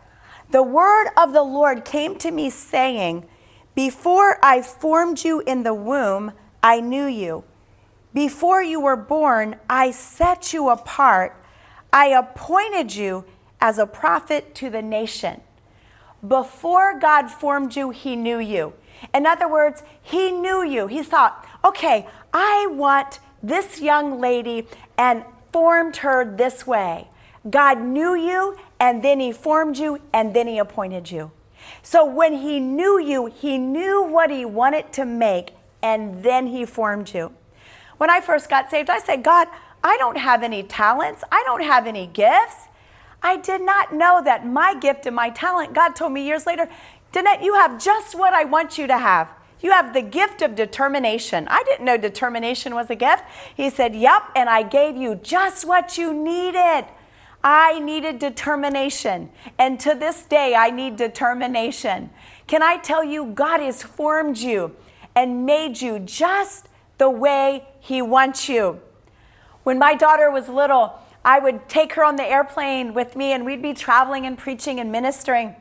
the 0.50 0.62
word 0.62 1.08
of 1.16 1.32
the 1.32 1.42
Lord 1.42 1.84
came 1.84 2.16
to 2.18 2.30
me, 2.30 2.50
saying, 2.50 3.26
Before 3.74 4.38
I 4.42 4.62
formed 4.62 5.24
you 5.24 5.40
in 5.40 5.62
the 5.62 5.74
womb, 5.74 6.32
I 6.62 6.80
knew 6.80 7.06
you. 7.06 7.44
Before 8.12 8.62
you 8.62 8.80
were 8.80 8.96
born, 8.96 9.56
I 9.68 9.90
set 9.90 10.52
you 10.52 10.68
apart. 10.68 11.36
I 11.92 12.06
appointed 12.06 12.94
you 12.94 13.24
as 13.60 13.78
a 13.78 13.86
prophet 13.86 14.54
to 14.56 14.70
the 14.70 14.82
nation. 14.82 15.40
Before 16.26 16.98
God 16.98 17.28
formed 17.28 17.76
you, 17.76 17.90
He 17.90 18.16
knew 18.16 18.38
you. 18.38 18.72
In 19.12 19.26
other 19.26 19.48
words, 19.48 19.82
He 20.00 20.30
knew 20.30 20.62
you. 20.62 20.86
He 20.86 21.02
thought, 21.02 21.46
okay, 21.64 22.06
I 22.32 22.68
want 22.70 23.18
this 23.42 23.80
young 23.80 24.20
lady 24.20 24.66
and 24.96 25.24
formed 25.52 25.96
her 25.98 26.24
this 26.24 26.66
way. 26.66 27.08
God 27.48 27.80
knew 27.80 28.14
you, 28.14 28.56
and 28.80 29.02
then 29.02 29.20
He 29.20 29.32
formed 29.32 29.76
you, 29.76 30.00
and 30.12 30.34
then 30.34 30.46
He 30.46 30.58
appointed 30.58 31.10
you. 31.10 31.30
So 31.82 32.04
when 32.04 32.34
He 32.34 32.60
knew 32.60 32.98
you, 32.98 33.26
He 33.26 33.58
knew 33.58 34.02
what 34.02 34.30
He 34.30 34.44
wanted 34.44 34.92
to 34.94 35.04
make, 35.04 35.52
and 35.82 36.22
then 36.22 36.48
He 36.48 36.64
formed 36.64 37.12
you. 37.12 37.32
When 37.98 38.10
I 38.10 38.20
first 38.20 38.48
got 38.48 38.70
saved, 38.70 38.90
I 38.90 38.98
said, 38.98 39.22
God, 39.22 39.48
I 39.82 39.96
don't 39.98 40.16
have 40.16 40.42
any 40.42 40.62
talents, 40.62 41.22
I 41.30 41.42
don't 41.44 41.62
have 41.62 41.86
any 41.86 42.06
gifts. 42.06 42.68
I 43.22 43.38
did 43.38 43.62
not 43.62 43.94
know 43.94 44.20
that 44.22 44.46
my 44.46 44.74
gift 44.74 45.06
and 45.06 45.16
my 45.16 45.30
talent, 45.30 45.72
God 45.72 45.96
told 45.96 46.12
me 46.12 46.26
years 46.26 46.46
later, 46.46 46.68
Danette, 47.12 47.42
you 47.42 47.54
have 47.54 47.82
just 47.82 48.14
what 48.18 48.34
I 48.34 48.44
want 48.44 48.76
you 48.76 48.86
to 48.86 48.98
have. 48.98 49.30
You 49.60 49.70
have 49.70 49.94
the 49.94 50.02
gift 50.02 50.42
of 50.42 50.54
determination. 50.54 51.48
I 51.48 51.62
didn't 51.62 51.86
know 51.86 51.96
determination 51.96 52.74
was 52.74 52.90
a 52.90 52.94
gift. 52.94 53.24
He 53.54 53.70
said, 53.70 53.94
Yep, 53.94 54.24
and 54.36 54.50
I 54.50 54.62
gave 54.62 54.94
you 54.94 55.14
just 55.14 55.64
what 55.64 55.96
you 55.96 56.12
needed. 56.12 56.84
I 57.44 57.78
needed 57.78 58.18
determination. 58.18 59.28
And 59.58 59.78
to 59.80 59.94
this 59.94 60.22
day, 60.22 60.54
I 60.54 60.70
need 60.70 60.96
determination. 60.96 62.08
Can 62.46 62.62
I 62.62 62.78
tell 62.78 63.04
you, 63.04 63.26
God 63.26 63.60
has 63.60 63.82
formed 63.82 64.38
you 64.38 64.74
and 65.14 65.44
made 65.44 65.80
you 65.82 65.98
just 65.98 66.68
the 66.96 67.10
way 67.10 67.66
He 67.80 68.00
wants 68.00 68.48
you. 68.48 68.80
When 69.62 69.78
my 69.78 69.94
daughter 69.94 70.30
was 70.30 70.48
little, 70.48 70.98
I 71.24 71.38
would 71.38 71.68
take 71.68 71.92
her 71.94 72.04
on 72.04 72.16
the 72.16 72.24
airplane 72.24 72.94
with 72.94 73.14
me 73.14 73.32
and 73.32 73.44
we'd 73.44 73.62
be 73.62 73.74
traveling 73.74 74.26
and 74.26 74.38
preaching 74.38 74.80
and 74.80 74.90
ministering. 74.90 75.54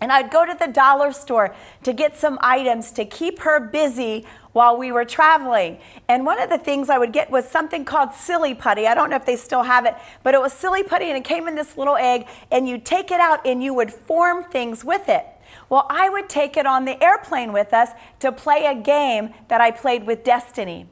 And 0.00 0.12
I'd 0.12 0.30
go 0.30 0.46
to 0.46 0.54
the 0.54 0.68
dollar 0.68 1.12
store 1.12 1.54
to 1.82 1.92
get 1.92 2.16
some 2.16 2.38
items 2.40 2.92
to 2.92 3.04
keep 3.04 3.40
her 3.40 3.58
busy 3.58 4.26
while 4.52 4.76
we 4.76 4.92
were 4.92 5.04
traveling. 5.04 5.78
And 6.08 6.24
one 6.24 6.40
of 6.40 6.50
the 6.50 6.58
things 6.58 6.88
I 6.88 6.98
would 6.98 7.12
get 7.12 7.30
was 7.30 7.48
something 7.48 7.84
called 7.84 8.12
silly 8.12 8.54
putty. 8.54 8.86
I 8.86 8.94
don't 8.94 9.10
know 9.10 9.16
if 9.16 9.26
they 9.26 9.36
still 9.36 9.64
have 9.64 9.86
it, 9.86 9.94
but 10.22 10.34
it 10.34 10.40
was 10.40 10.52
silly 10.52 10.82
putty 10.82 11.06
and 11.06 11.16
it 11.16 11.24
came 11.24 11.48
in 11.48 11.54
this 11.54 11.76
little 11.76 11.96
egg, 11.96 12.26
and 12.50 12.68
you 12.68 12.78
take 12.78 13.10
it 13.10 13.20
out 13.20 13.44
and 13.46 13.62
you 13.62 13.74
would 13.74 13.92
form 13.92 14.44
things 14.44 14.84
with 14.84 15.08
it. 15.08 15.26
Well, 15.68 15.86
I 15.90 16.08
would 16.08 16.28
take 16.28 16.56
it 16.56 16.66
on 16.66 16.84
the 16.84 17.02
airplane 17.02 17.52
with 17.52 17.74
us 17.74 17.90
to 18.20 18.32
play 18.32 18.66
a 18.66 18.74
game 18.74 19.34
that 19.48 19.60
I 19.60 19.70
played 19.70 20.06
with 20.06 20.24
Destiny. 20.24 20.86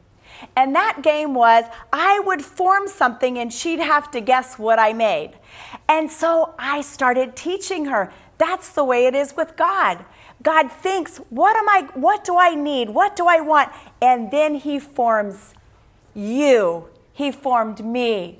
And 0.54 0.74
that 0.74 1.00
game 1.02 1.34
was 1.34 1.64
I 1.92 2.20
would 2.20 2.42
form 2.44 2.88
something 2.88 3.38
and 3.38 3.52
she'd 3.52 3.80
have 3.80 4.10
to 4.10 4.20
guess 4.20 4.58
what 4.58 4.78
I 4.78 4.92
made. 4.92 5.32
And 5.88 6.10
so 6.10 6.54
I 6.58 6.82
started 6.82 7.36
teaching 7.36 7.86
her. 7.86 8.12
That's 8.38 8.70
the 8.70 8.84
way 8.84 9.06
it 9.06 9.14
is 9.14 9.34
with 9.36 9.56
God. 9.56 10.04
God 10.42 10.70
thinks, 10.70 11.18
what 11.30 11.56
am 11.56 11.68
I 11.68 11.88
what 11.94 12.24
do 12.24 12.36
I 12.36 12.54
need? 12.54 12.90
What 12.90 13.16
do 13.16 13.26
I 13.26 13.40
want? 13.40 13.70
And 14.02 14.30
then 14.30 14.56
he 14.56 14.78
forms 14.78 15.54
you. 16.14 16.88
He 17.12 17.32
formed 17.32 17.84
me. 17.84 18.38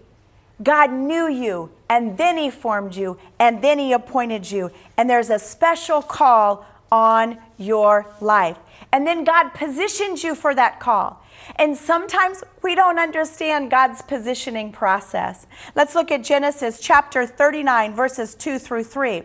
God 0.62 0.92
knew 0.92 1.28
you 1.28 1.70
and 1.88 2.16
then 2.16 2.36
he 2.36 2.50
formed 2.50 2.94
you 2.94 3.18
and 3.38 3.62
then 3.62 3.78
he 3.78 3.92
appointed 3.92 4.50
you. 4.50 4.70
And 4.96 5.08
there's 5.08 5.30
a 5.30 5.38
special 5.38 6.02
call 6.02 6.66
on 6.90 7.38
your 7.58 8.06
life. 8.20 8.58
And 8.92 9.06
then 9.06 9.24
God 9.24 9.50
positions 9.50 10.22
you 10.22 10.34
for 10.34 10.54
that 10.54 10.80
call. 10.80 11.22
And 11.56 11.76
sometimes 11.76 12.42
we 12.62 12.74
don't 12.74 12.98
understand 12.98 13.70
God's 13.70 14.02
positioning 14.02 14.72
process. 14.72 15.46
Let's 15.74 15.94
look 15.94 16.10
at 16.10 16.24
Genesis 16.24 16.78
chapter 16.80 17.26
39, 17.26 17.94
verses 17.94 18.34
2 18.34 18.58
through 18.58 18.84
3. 18.84 19.22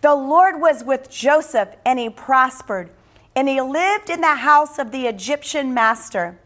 The 0.00 0.14
Lord 0.14 0.60
was 0.60 0.84
with 0.84 1.10
Joseph, 1.10 1.70
and 1.84 1.98
he 1.98 2.08
prospered, 2.10 2.90
and 3.34 3.48
he 3.48 3.60
lived 3.60 4.10
in 4.10 4.20
the 4.20 4.36
house 4.36 4.78
of 4.78 4.90
the 4.90 5.06
Egyptian 5.06 5.74
master. 5.74 6.38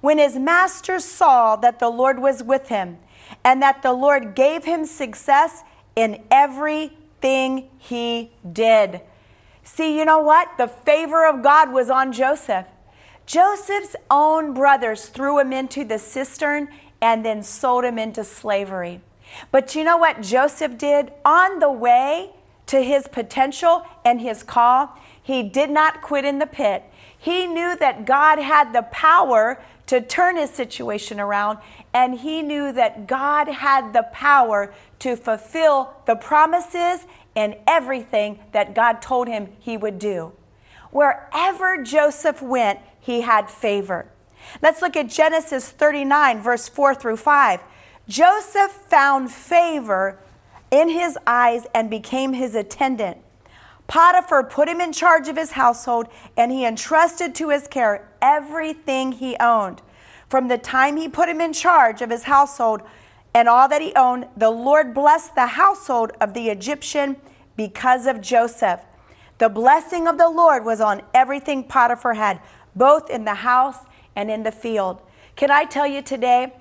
When 0.00 0.18
his 0.18 0.36
master 0.36 1.00
saw 1.00 1.56
that 1.56 1.78
the 1.78 1.88
Lord 1.88 2.18
was 2.18 2.42
with 2.42 2.68
him, 2.68 2.98
and 3.44 3.62
that 3.62 3.82
the 3.82 3.92
Lord 3.92 4.34
gave 4.34 4.64
him 4.64 4.84
success 4.84 5.62
in 5.96 6.22
everything 6.30 7.70
he 7.78 8.32
did. 8.52 9.00
See, 9.62 9.96
you 9.96 10.04
know 10.04 10.20
what? 10.20 10.58
The 10.58 10.68
favor 10.68 11.26
of 11.26 11.42
God 11.42 11.72
was 11.72 11.88
on 11.88 12.12
Joseph. 12.12 12.66
Joseph's 13.24 13.96
own 14.10 14.52
brothers 14.52 15.06
threw 15.06 15.38
him 15.38 15.52
into 15.52 15.84
the 15.84 15.98
cistern 15.98 16.68
and 17.00 17.24
then 17.24 17.42
sold 17.42 17.84
him 17.84 17.98
into 17.98 18.24
slavery. 18.24 19.00
But 19.50 19.74
you 19.74 19.84
know 19.84 19.96
what 19.96 20.20
Joseph 20.20 20.76
did? 20.76 21.12
On 21.24 21.58
the 21.58 21.72
way 21.72 22.30
to 22.66 22.82
his 22.82 23.08
potential 23.08 23.86
and 24.04 24.20
his 24.20 24.42
call, 24.42 24.96
he 25.22 25.42
did 25.42 25.70
not 25.70 26.02
quit 26.02 26.24
in 26.24 26.38
the 26.38 26.46
pit. 26.46 26.84
He 27.16 27.46
knew 27.46 27.76
that 27.76 28.04
God 28.06 28.38
had 28.38 28.72
the 28.72 28.82
power 28.82 29.60
to 29.86 30.00
turn 30.00 30.36
his 30.36 30.50
situation 30.50 31.20
around, 31.20 31.58
and 31.92 32.20
he 32.20 32.42
knew 32.42 32.72
that 32.72 33.06
God 33.06 33.48
had 33.48 33.92
the 33.92 34.04
power 34.12 34.72
to 35.00 35.16
fulfill 35.16 35.94
the 36.06 36.16
promises 36.16 37.06
and 37.36 37.56
everything 37.66 38.38
that 38.52 38.74
God 38.74 39.02
told 39.02 39.28
him 39.28 39.48
he 39.58 39.76
would 39.76 39.98
do. 39.98 40.32
Wherever 40.90 41.82
Joseph 41.82 42.40
went, 42.40 42.78
he 43.00 43.22
had 43.22 43.50
favor. 43.50 44.08
Let's 44.62 44.80
look 44.80 44.96
at 44.96 45.08
Genesis 45.08 45.70
39, 45.70 46.40
verse 46.40 46.68
4 46.68 46.94
through 46.94 47.16
5. 47.16 47.60
Joseph 48.06 48.70
found 48.70 49.30
favor 49.30 50.18
in 50.74 50.88
his 50.88 51.16
eyes 51.24 51.66
and 51.72 51.88
became 51.88 52.32
his 52.32 52.56
attendant. 52.56 53.18
Potiphar 53.86 54.42
put 54.42 54.68
him 54.68 54.80
in 54.80 54.92
charge 54.92 55.28
of 55.28 55.36
his 55.36 55.52
household, 55.52 56.08
and 56.36 56.50
he 56.50 56.64
entrusted 56.66 57.32
to 57.36 57.50
his 57.50 57.68
care 57.68 58.08
everything 58.20 59.12
he 59.12 59.36
owned. 59.38 59.82
From 60.28 60.48
the 60.48 60.58
time 60.58 60.96
he 60.96 61.08
put 61.08 61.28
him 61.28 61.40
in 61.40 61.52
charge 61.52 62.02
of 62.02 62.10
his 62.10 62.24
household 62.24 62.82
and 63.32 63.48
all 63.48 63.68
that 63.68 63.82
he 63.82 63.92
owned, 63.94 64.26
the 64.36 64.50
Lord 64.50 64.94
blessed 64.94 65.36
the 65.36 65.46
household 65.46 66.10
of 66.20 66.34
the 66.34 66.48
Egyptian 66.48 67.16
because 67.56 68.06
of 68.06 68.20
Joseph. 68.20 68.80
The 69.38 69.48
blessing 69.48 70.08
of 70.08 70.18
the 70.18 70.28
Lord 70.28 70.64
was 70.64 70.80
on 70.80 71.02
everything 71.12 71.62
Potiphar 71.62 72.14
had, 72.14 72.40
both 72.74 73.10
in 73.10 73.24
the 73.24 73.34
house 73.34 73.78
and 74.16 74.28
in 74.28 74.42
the 74.42 74.52
field. 74.52 75.02
Can 75.36 75.52
I 75.52 75.66
tell 75.66 75.86
you 75.86 76.02
today 76.02 76.54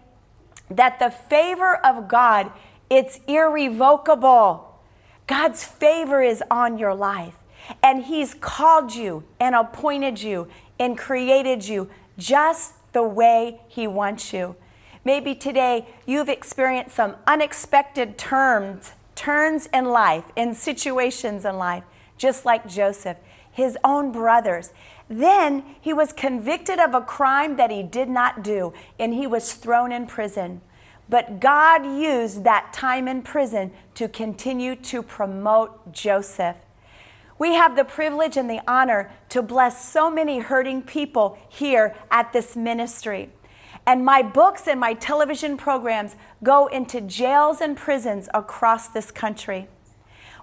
that 0.69 0.99
the 0.99 1.09
favor 1.09 1.77
of 1.77 2.07
God, 2.07 2.51
it's 2.93 3.19
irrevocable. 3.27 4.79
God's 5.25 5.63
favor 5.63 6.21
is 6.21 6.43
on 6.51 6.77
your 6.77 6.93
life. 6.93 7.33
And 7.81 8.03
he's 8.03 8.35
called 8.35 8.93
you 8.93 9.23
and 9.39 9.55
appointed 9.55 10.21
you 10.21 10.47
and 10.79 10.95
created 10.95 11.67
you 11.67 11.89
just 12.19 12.73
the 12.93 13.01
way 13.01 13.61
he 13.67 13.87
wants 13.87 14.31
you. 14.31 14.55
Maybe 15.03 15.33
today 15.33 15.87
you've 16.05 16.29
experienced 16.29 16.95
some 16.95 17.15
unexpected 17.25 18.17
turns, 18.17 18.91
turns 19.15 19.67
in 19.73 19.85
life, 19.85 20.25
in 20.35 20.53
situations 20.53 21.45
in 21.45 21.57
life, 21.57 21.83
just 22.17 22.45
like 22.45 22.67
Joseph, 22.67 23.17
his 23.51 23.75
own 23.83 24.11
brothers. 24.11 24.71
Then 25.09 25.63
he 25.81 25.93
was 25.93 26.13
convicted 26.13 26.79
of 26.79 26.93
a 26.93 27.01
crime 27.01 27.55
that 27.57 27.71
he 27.71 27.81
did 27.81 28.07
not 28.07 28.43
do, 28.43 28.71
and 28.99 29.15
he 29.15 29.25
was 29.25 29.53
thrown 29.53 29.91
in 29.91 30.05
prison. 30.05 30.61
But 31.09 31.39
God 31.39 31.85
used 31.85 32.43
that 32.43 32.73
time 32.73 33.07
in 33.07 33.21
prison 33.21 33.71
to 33.95 34.07
continue 34.07 34.75
to 34.77 35.03
promote 35.03 35.91
Joseph. 35.91 36.57
We 37.37 37.53
have 37.53 37.75
the 37.75 37.83
privilege 37.83 38.37
and 38.37 38.49
the 38.49 38.61
honor 38.67 39.11
to 39.29 39.41
bless 39.41 39.89
so 39.89 40.09
many 40.09 40.39
hurting 40.39 40.83
people 40.83 41.37
here 41.49 41.95
at 42.09 42.31
this 42.31 42.55
ministry. 42.55 43.29
And 43.85 44.05
my 44.05 44.21
books 44.21 44.67
and 44.67 44.79
my 44.79 44.93
television 44.93 45.57
programs 45.57 46.15
go 46.41 46.67
into 46.67 47.01
jails 47.01 47.59
and 47.59 47.75
prisons 47.75 48.29
across 48.33 48.87
this 48.87 49.11
country. 49.11 49.67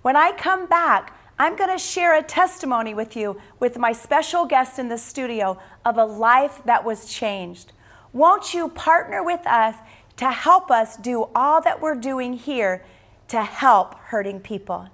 When 0.03 0.15
I 0.15 0.33
come 0.33 0.67
back, 0.67 1.17
I'm 1.39 1.57
going 1.57 1.71
to 1.71 1.79
share 1.79 2.19
a 2.19 2.23
testimony 2.23 2.93
with 2.93 3.17
you 3.17 3.41
with 3.61 3.79
my 3.79 3.93
special 3.93 4.45
guest 4.45 4.79
in 4.79 4.89
the 4.89 4.99
studio 4.99 5.59
of 5.87 5.97
a 5.97 6.05
life 6.05 6.61
that 6.67 6.85
was 6.85 7.07
changed. 7.07 7.73
Won't 8.13 8.53
you 8.53 8.69
partner 8.69 9.25
with 9.25 9.47
us 9.47 9.77
to 10.21 10.31
help 10.31 10.71
us 10.71 10.99
do 10.99 11.31
all 11.35 11.63
that 11.63 11.81
we're 11.81 11.95
doing 11.95 12.35
here 12.35 12.85
to 13.27 13.43
help 13.43 13.95
hurting 13.95 14.39
people? 14.39 14.87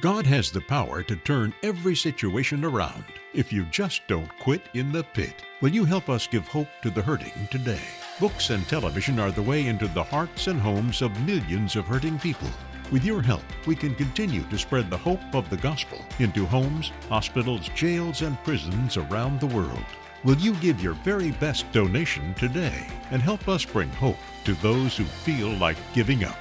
God 0.00 0.24
has 0.24 0.50
the 0.50 0.62
power 0.62 1.02
to 1.02 1.16
turn 1.16 1.52
every 1.62 1.94
situation 1.94 2.64
around 2.64 3.04
if 3.34 3.52
you 3.52 3.66
just 3.66 4.00
don't 4.08 4.30
quit 4.38 4.62
in 4.72 4.90
the 4.90 5.04
pit. 5.12 5.44
Will 5.60 5.68
you 5.68 5.84
help 5.84 6.08
us 6.08 6.26
give 6.26 6.48
hope 6.48 6.68
to 6.82 6.88
the 6.88 7.02
hurting 7.02 7.46
today? 7.50 7.82
Books 8.18 8.48
and 8.48 8.66
television 8.66 9.20
are 9.20 9.32
the 9.32 9.42
way 9.42 9.66
into 9.66 9.86
the 9.88 10.02
hearts 10.02 10.46
and 10.46 10.58
homes 10.58 11.02
of 11.02 11.26
millions 11.26 11.76
of 11.76 11.84
hurting 11.84 12.18
people. 12.20 12.48
With 12.90 13.04
your 13.04 13.20
help, 13.20 13.44
we 13.66 13.76
can 13.76 13.94
continue 13.96 14.44
to 14.44 14.56
spread 14.56 14.88
the 14.88 14.96
hope 14.96 15.20
of 15.34 15.50
the 15.50 15.58
gospel 15.58 15.98
into 16.20 16.46
homes, 16.46 16.90
hospitals, 17.10 17.68
jails, 17.74 18.22
and 18.22 18.42
prisons 18.44 18.96
around 18.96 19.40
the 19.40 19.54
world. 19.54 19.84
Will 20.24 20.36
you 20.38 20.54
give 20.54 20.82
your 20.82 20.94
very 20.94 21.30
best 21.32 21.70
donation 21.70 22.34
today 22.34 22.88
and 23.12 23.22
help 23.22 23.46
us 23.46 23.64
bring 23.64 23.88
hope 23.90 24.16
to 24.44 24.54
those 24.54 24.96
who 24.96 25.04
feel 25.04 25.50
like 25.50 25.76
giving 25.94 26.24
up? 26.24 26.36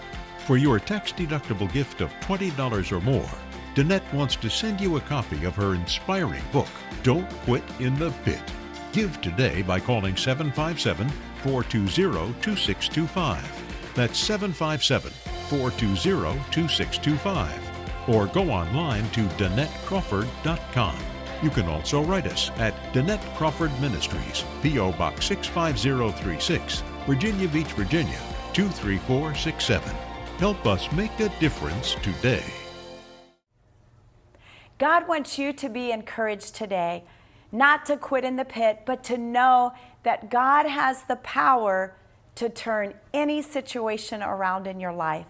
For 0.47 0.57
your 0.57 0.79
tax 0.79 1.11
deductible 1.11 1.71
gift 1.71 2.01
of 2.01 2.11
$20 2.21 2.91
or 2.91 3.01
more, 3.01 3.29
Danette 3.75 4.11
wants 4.13 4.35
to 4.37 4.49
send 4.49 4.81
you 4.81 4.97
a 4.97 5.01
copy 5.01 5.45
of 5.45 5.55
her 5.55 5.75
inspiring 5.75 6.43
book, 6.51 6.69
Don't 7.03 7.29
Quit 7.43 7.63
in 7.79 7.93
the 7.99 8.09
Pit. 8.23 8.41
Give 8.93 9.21
today 9.21 9.61
by 9.61 9.79
calling 9.79 10.15
757 10.17 11.07
420 11.43 12.33
2625. 12.41 13.93
That's 13.93 14.17
757 14.17 15.11
420 15.49 16.39
2625. 16.49 18.09
Or 18.09 18.25
go 18.27 18.49
online 18.49 19.07
to 19.11 19.21
DanetteCrawford.com. 19.37 21.16
You 21.43 21.51
can 21.51 21.67
also 21.67 22.03
write 22.03 22.25
us 22.25 22.49
at 22.57 22.73
Danette 22.93 23.35
Crawford 23.35 23.71
Ministries, 23.79 24.43
P.O. 24.63 24.93
Box 24.93 25.25
65036, 25.25 26.81
Virginia 27.05 27.47
Beach, 27.47 27.71
Virginia 27.73 28.19
23467. 28.53 29.95
Help 30.39 30.65
us 30.65 30.91
make 30.93 31.19
a 31.19 31.29
difference 31.39 31.95
today. 32.01 32.43
God 34.79 35.07
wants 35.07 35.37
you 35.37 35.53
to 35.53 35.69
be 35.69 35.91
encouraged 35.91 36.55
today, 36.55 37.03
not 37.51 37.85
to 37.85 37.97
quit 37.97 38.23
in 38.23 38.35
the 38.35 38.45
pit, 38.45 38.81
but 38.85 39.03
to 39.05 39.17
know 39.17 39.73
that 40.01 40.31
God 40.31 40.65
has 40.65 41.03
the 41.03 41.17
power 41.17 41.95
to 42.35 42.49
turn 42.49 42.95
any 43.13 43.43
situation 43.43 44.23
around 44.23 44.65
in 44.65 44.79
your 44.79 44.93
life. 44.93 45.27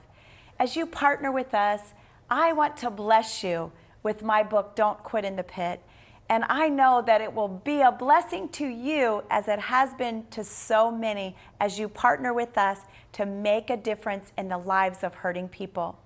As 0.58 0.78
you 0.78 0.86
partner 0.86 1.32
with 1.34 1.54
us, 1.54 1.94
I 2.30 2.54
want 2.54 2.78
to 2.78 2.90
bless 2.90 3.44
you 3.44 3.72
with 4.04 4.24
my 4.24 4.44
book, 4.44 4.76
Don't 4.76 5.02
Quit 5.04 5.26
in 5.26 5.36
the 5.36 5.44
Pit. 5.44 5.82
And 6.30 6.44
I 6.50 6.68
know 6.68 7.02
that 7.06 7.22
it 7.22 7.34
will 7.34 7.48
be 7.48 7.82
a 7.82 7.92
blessing 7.92 8.50
to 8.50 8.68
you 8.68 9.24
as 9.30 9.48
it 9.48 9.60
has 9.60 9.94
been 9.94 10.26
to 10.32 10.44
so 10.44 10.92
many 10.92 11.36
as 11.62 11.80
you 11.80 11.88
partner 11.88 12.34
with 12.34 12.58
us 12.58 12.80
to 13.14 13.26
make 13.26 13.70
a 13.70 13.78
difference 13.78 14.34
in 14.38 14.50
the 14.50 14.58
lives 14.58 15.04
of 15.04 15.16
hurting 15.16 15.48
people. 15.48 15.98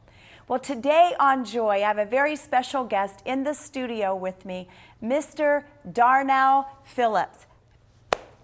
Well, 0.48 0.60
today 0.60 1.16
on 1.20 1.44
Joy, 1.44 1.78
I 1.78 1.80
have 1.80 1.98
a 1.98 2.06
very 2.06 2.36
special 2.36 2.84
guest 2.84 3.22
in 3.26 3.44
the 3.44 3.54
studio 3.54 4.16
with 4.16 4.46
me, 4.46 4.68
Mr. 5.02 5.64
Darnell 5.92 6.68
Phillips. 6.84 7.48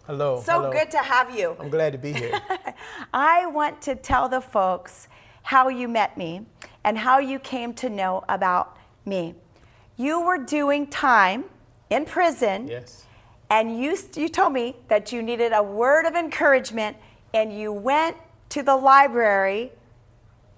Hello. 0.05 0.41
So 0.41 0.53
hello. 0.53 0.71
good 0.71 0.89
to 0.91 0.99
have 0.99 1.37
you. 1.37 1.55
I'm 1.59 1.69
glad 1.69 1.91
to 1.91 1.97
be 1.97 2.13
here. 2.13 2.39
I 3.13 3.45
want 3.47 3.81
to 3.83 3.95
tell 3.95 4.29
the 4.29 4.41
folks 4.41 5.09
how 5.43 5.67
you 5.67 5.87
met 5.87 6.17
me 6.17 6.45
and 6.83 6.97
how 6.97 7.19
you 7.19 7.39
came 7.39 7.73
to 7.73 7.89
know 7.89 8.23
about 8.29 8.77
me. 9.05 9.35
You 9.97 10.21
were 10.21 10.37
doing 10.37 10.87
time 10.87 11.43
in 11.89 12.05
prison. 12.05 12.67
yes. 12.67 13.03
And 13.49 13.81
you, 13.81 13.97
you 14.15 14.27
told 14.27 14.51
me 14.51 14.75
that 14.89 15.13
you 15.13 15.21
needed 15.21 15.53
a 15.53 15.63
word 15.63 16.05
of 16.05 16.15
encouragement, 16.15 16.97
and 17.33 17.57
you 17.57 17.71
went 17.71 18.17
to 18.49 18.61
the 18.61 18.75
library 18.75 19.71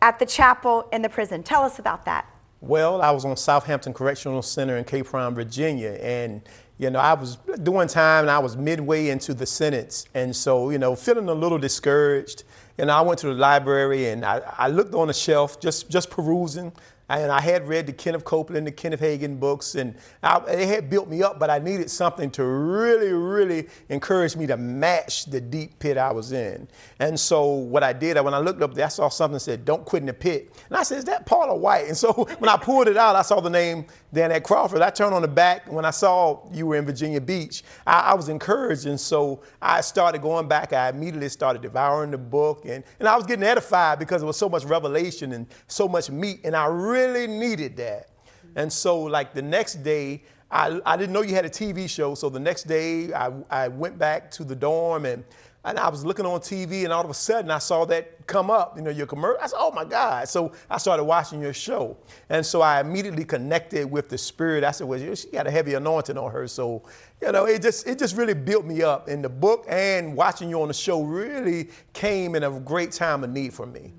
at 0.02 0.18
the 0.18 0.26
chapel 0.26 0.88
in 0.92 1.02
the 1.02 1.10
prison. 1.10 1.44
Tell 1.44 1.64
us 1.64 1.78
about 1.78 2.06
that. 2.06 2.26
Well, 2.62 3.02
I 3.02 3.12
was 3.12 3.26
on 3.26 3.38
Southampton 3.38 3.94
Correctional 3.94 4.42
Center 4.42 4.78
in 4.78 4.84
Capron, 4.84 5.34
Virginia, 5.34 5.98
and 6.02 6.42
you 6.78 6.90
know 6.90 7.00
I 7.00 7.14
was 7.14 7.38
doing 7.64 7.88
time, 7.88 8.24
and 8.24 8.32
I 8.32 8.40
was 8.40 8.58
midway 8.58 9.10
into 9.10 9.34
the 9.34 9.46
sentence, 9.46 10.06
and 10.14 10.36
so 10.36 10.70
you 10.70 10.78
know 10.78 10.96
feeling 10.96 11.30
a 11.30 11.34
little 11.34 11.58
discouraged. 11.58 12.44
And 12.78 12.90
I 12.90 13.02
went 13.02 13.20
to 13.20 13.28
the 13.28 13.34
library, 13.34 14.10
and 14.10 14.26
I, 14.26 14.42
I 14.58 14.68
looked 14.68 14.94
on 14.94 15.08
the 15.08 15.14
shelf, 15.14 15.62
just 15.62 15.90
just 15.90 16.10
perusing. 16.10 16.74
And 17.10 17.32
I 17.32 17.42
had 17.42 17.68
read 17.68 17.88
the 17.88 17.94
Kenneth 17.94 18.24
Copeland, 18.24 18.68
the 18.68 18.72
Kenneth 18.72 19.02
Hagin 19.02 19.40
books, 19.40 19.76
and 19.76 19.96
it 20.24 20.68
had 20.68 20.90
built 20.90 21.10
me 21.10 21.24
up, 21.24 21.40
but 21.40 21.50
I 21.50 21.58
needed 21.58 21.90
something 21.90 22.30
to 22.32 22.44
really, 22.44 23.12
really 23.12 23.68
encourage 23.90 24.36
me 24.36 24.46
to 24.48 24.58
match 24.58 25.26
the 25.26 25.42
deep 25.42 25.80
pit 25.80 25.98
I 25.98 26.12
was 26.12 26.32
in. 26.32 26.68
And 27.00 27.20
so 27.20 27.50
what 27.50 27.84
I 27.84 27.94
did, 27.94 28.20
when 28.24 28.34
I 28.34 28.40
looked 28.40 28.62
up 28.62 28.76
there, 28.76 28.86
I 28.86 28.90
saw 28.90 29.10
something 29.10 29.34
that 29.34 29.40
said, 29.40 29.66
don't 29.66 29.84
quit 29.86 30.04
in 30.04 30.08
the 30.08 30.14
pit. 30.14 30.54
And 30.70 30.78
I 30.78 30.84
said, 30.84 31.00
is 31.00 31.06
that 31.06 31.26
Paula 31.26 31.56
White? 31.56 31.88
And 31.88 31.98
so 31.98 32.14
when 32.40 32.50
I 32.50 32.58
pulled 32.58 32.88
it 32.88 32.98
out, 32.98 33.16
I 33.16 33.24
saw 33.24 33.40
the 33.40 33.50
name 33.50 33.86
Danette 34.14 34.44
Crawford. 34.44 34.82
I 34.82 34.90
turned 34.90 35.14
on 35.14 35.22
the 35.22 35.28
back. 35.28 35.72
When 35.72 35.86
I 35.86 35.92
saw 35.92 36.48
you 36.52 36.68
were 36.68 36.76
in 36.76 36.86
Virginia 36.86 37.22
Beach, 37.22 37.64
I, 37.88 38.00
I 38.00 38.14
was 38.14 38.30
encouraged. 38.30 38.86
And 38.86 39.00
so 39.00 39.42
I 39.62 39.82
started 39.82 40.22
going 40.22 40.48
back. 40.48 40.74
I 40.74 40.90
immediately 40.90 41.30
started 41.30 41.62
devouring 41.62 42.12
the 42.12 42.18
book. 42.18 42.66
And, 42.66 42.84
and 43.00 43.08
I 43.08 43.16
was 43.16 43.26
getting 43.26 43.44
edified 43.44 44.00
because 44.00 44.22
there 44.22 44.28
was 44.28 44.38
so 44.38 44.50
much 44.50 44.66
revelation 44.66 45.34
and 45.34 45.48
so 45.68 45.88
much 45.88 46.10
meat. 46.10 46.42
And 46.44 46.56
I 46.56 46.66
really 46.66 46.99
needed 47.08 47.78
that. 47.78 48.10
And 48.56 48.72
so, 48.72 49.00
like 49.00 49.34
the 49.34 49.42
next 49.42 49.84
day, 49.84 50.24
I, 50.52 50.82
I 50.86 50.98
didn't 50.98 51.14
know 51.14 51.22
you 51.22 51.36
had 51.36 51.46
a 51.46 51.50
TV 51.50 51.90
show. 51.90 52.16
So 52.16 52.30
the 52.30 52.40
next 52.40 52.64
day, 52.64 53.14
I, 53.14 53.32
I 53.50 53.68
went 53.68 54.00
back 54.00 54.32
to 54.32 54.44
the 54.44 54.56
dorm 54.56 55.06
and, 55.06 55.24
and 55.66 55.78
I 55.78 55.90
was 55.90 56.06
looking 56.06 56.26
on 56.26 56.40
TV, 56.40 56.86
and 56.86 56.94
all 56.94 57.04
of 57.04 57.10
a 57.10 57.14
sudden, 57.14 57.52
I 57.52 57.58
saw 57.58 57.84
that 57.86 58.26
come 58.28 58.50
up, 58.50 58.78
you 58.78 58.82
know, 58.82 58.90
your 58.90 59.06
commercial. 59.06 59.44
I 59.44 59.48
said, 59.48 59.58
oh 59.60 59.72
my 59.72 59.84
God. 59.84 60.30
So 60.30 60.54
I 60.70 60.78
started 60.78 61.04
watching 61.04 61.42
your 61.42 61.54
show. 61.54 61.98
And 62.30 62.46
so 62.46 62.62
I 62.62 62.80
immediately 62.80 63.26
connected 63.26 63.86
with 63.86 64.08
the 64.08 64.18
Spirit. 64.18 64.64
I 64.64 64.72
said, 64.72 64.88
well, 64.88 65.16
she 65.16 65.28
got 65.28 65.48
a 65.48 65.52
heavy 65.52 65.74
anointing 65.74 66.18
on 66.18 66.32
her. 66.32 66.48
So, 66.48 66.84
you 67.22 67.32
know, 67.34 67.46
it 67.46 67.62
just, 67.62 67.88
it 67.88 68.00
just 68.00 68.16
really 68.16 68.34
built 68.34 68.66
me 68.66 68.82
up. 68.84 69.10
And 69.10 69.22
the 69.22 69.30
book 69.30 69.66
and 69.68 70.16
watching 70.16 70.50
you 70.50 70.62
on 70.62 70.70
the 70.70 70.74
show 70.74 71.04
really 71.04 71.70
came 71.92 72.36
in 72.36 72.44
a 72.44 72.60
great 72.62 72.94
time 72.94 73.26
of 73.26 73.30
need 73.30 73.54
for 73.54 73.66
me. 73.66 73.92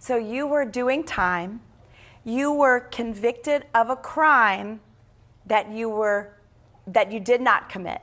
So 0.00 0.16
you 0.16 0.48
were 0.48 0.64
doing 0.64 1.04
time, 1.04 1.60
you 2.26 2.52
were 2.52 2.80
convicted 2.80 3.64
of 3.72 3.88
a 3.88 3.96
crime 3.96 4.80
that 5.46 5.70
you 5.70 5.88
were 5.88 6.32
that 6.88 7.10
you 7.12 7.20
did 7.20 7.40
not 7.40 7.68
commit. 7.68 8.02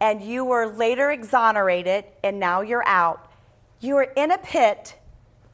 And 0.00 0.22
you 0.22 0.44
were 0.44 0.66
later 0.66 1.10
exonerated 1.10 2.04
and 2.24 2.40
now 2.40 2.62
you're 2.62 2.86
out. 2.86 3.30
You 3.80 3.94
were 3.94 4.12
in 4.16 4.30
a 4.30 4.38
pit. 4.38 4.98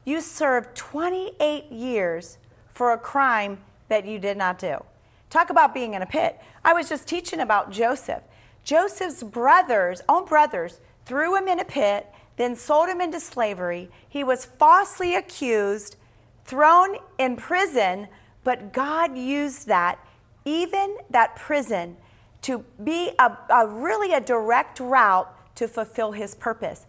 You 0.05 0.21
served 0.21 0.75
28 0.75 1.71
years 1.71 2.37
for 2.69 2.93
a 2.93 2.97
crime 2.97 3.59
that 3.89 4.05
you 4.05 4.17
did 4.17 4.37
not 4.37 4.59
do. 4.59 4.83
Talk 5.29 5.49
about 5.49 5.73
being 5.73 5.93
in 5.93 6.01
a 6.01 6.05
pit. 6.05 6.39
I 6.63 6.73
was 6.73 6.89
just 6.89 7.07
teaching 7.07 7.39
about 7.39 7.71
Joseph. 7.71 8.23
Joseph's 8.63 9.23
brothers, 9.23 10.01
own 10.07 10.25
brothers, 10.25 10.79
threw 11.05 11.35
him 11.35 11.47
in 11.47 11.59
a 11.59 11.65
pit, 11.65 12.07
then 12.37 12.55
sold 12.55 12.87
him 12.89 13.01
into 13.01 13.19
slavery. 13.19 13.89
He 14.07 14.23
was 14.23 14.45
falsely 14.45 15.15
accused, 15.15 15.97
thrown 16.45 16.97
in 17.17 17.35
prison, 17.35 18.07
but 18.43 18.73
God 18.73 19.17
used 19.17 19.67
that, 19.67 19.99
even 20.45 20.97
that 21.09 21.35
prison, 21.35 21.97
to 22.41 22.65
be 22.83 23.11
a, 23.19 23.37
a 23.49 23.67
really 23.67 24.13
a 24.13 24.19
direct 24.19 24.79
route 24.79 25.33
to 25.55 25.67
fulfill 25.67 26.11
his 26.11 26.35
purpose. 26.35 26.85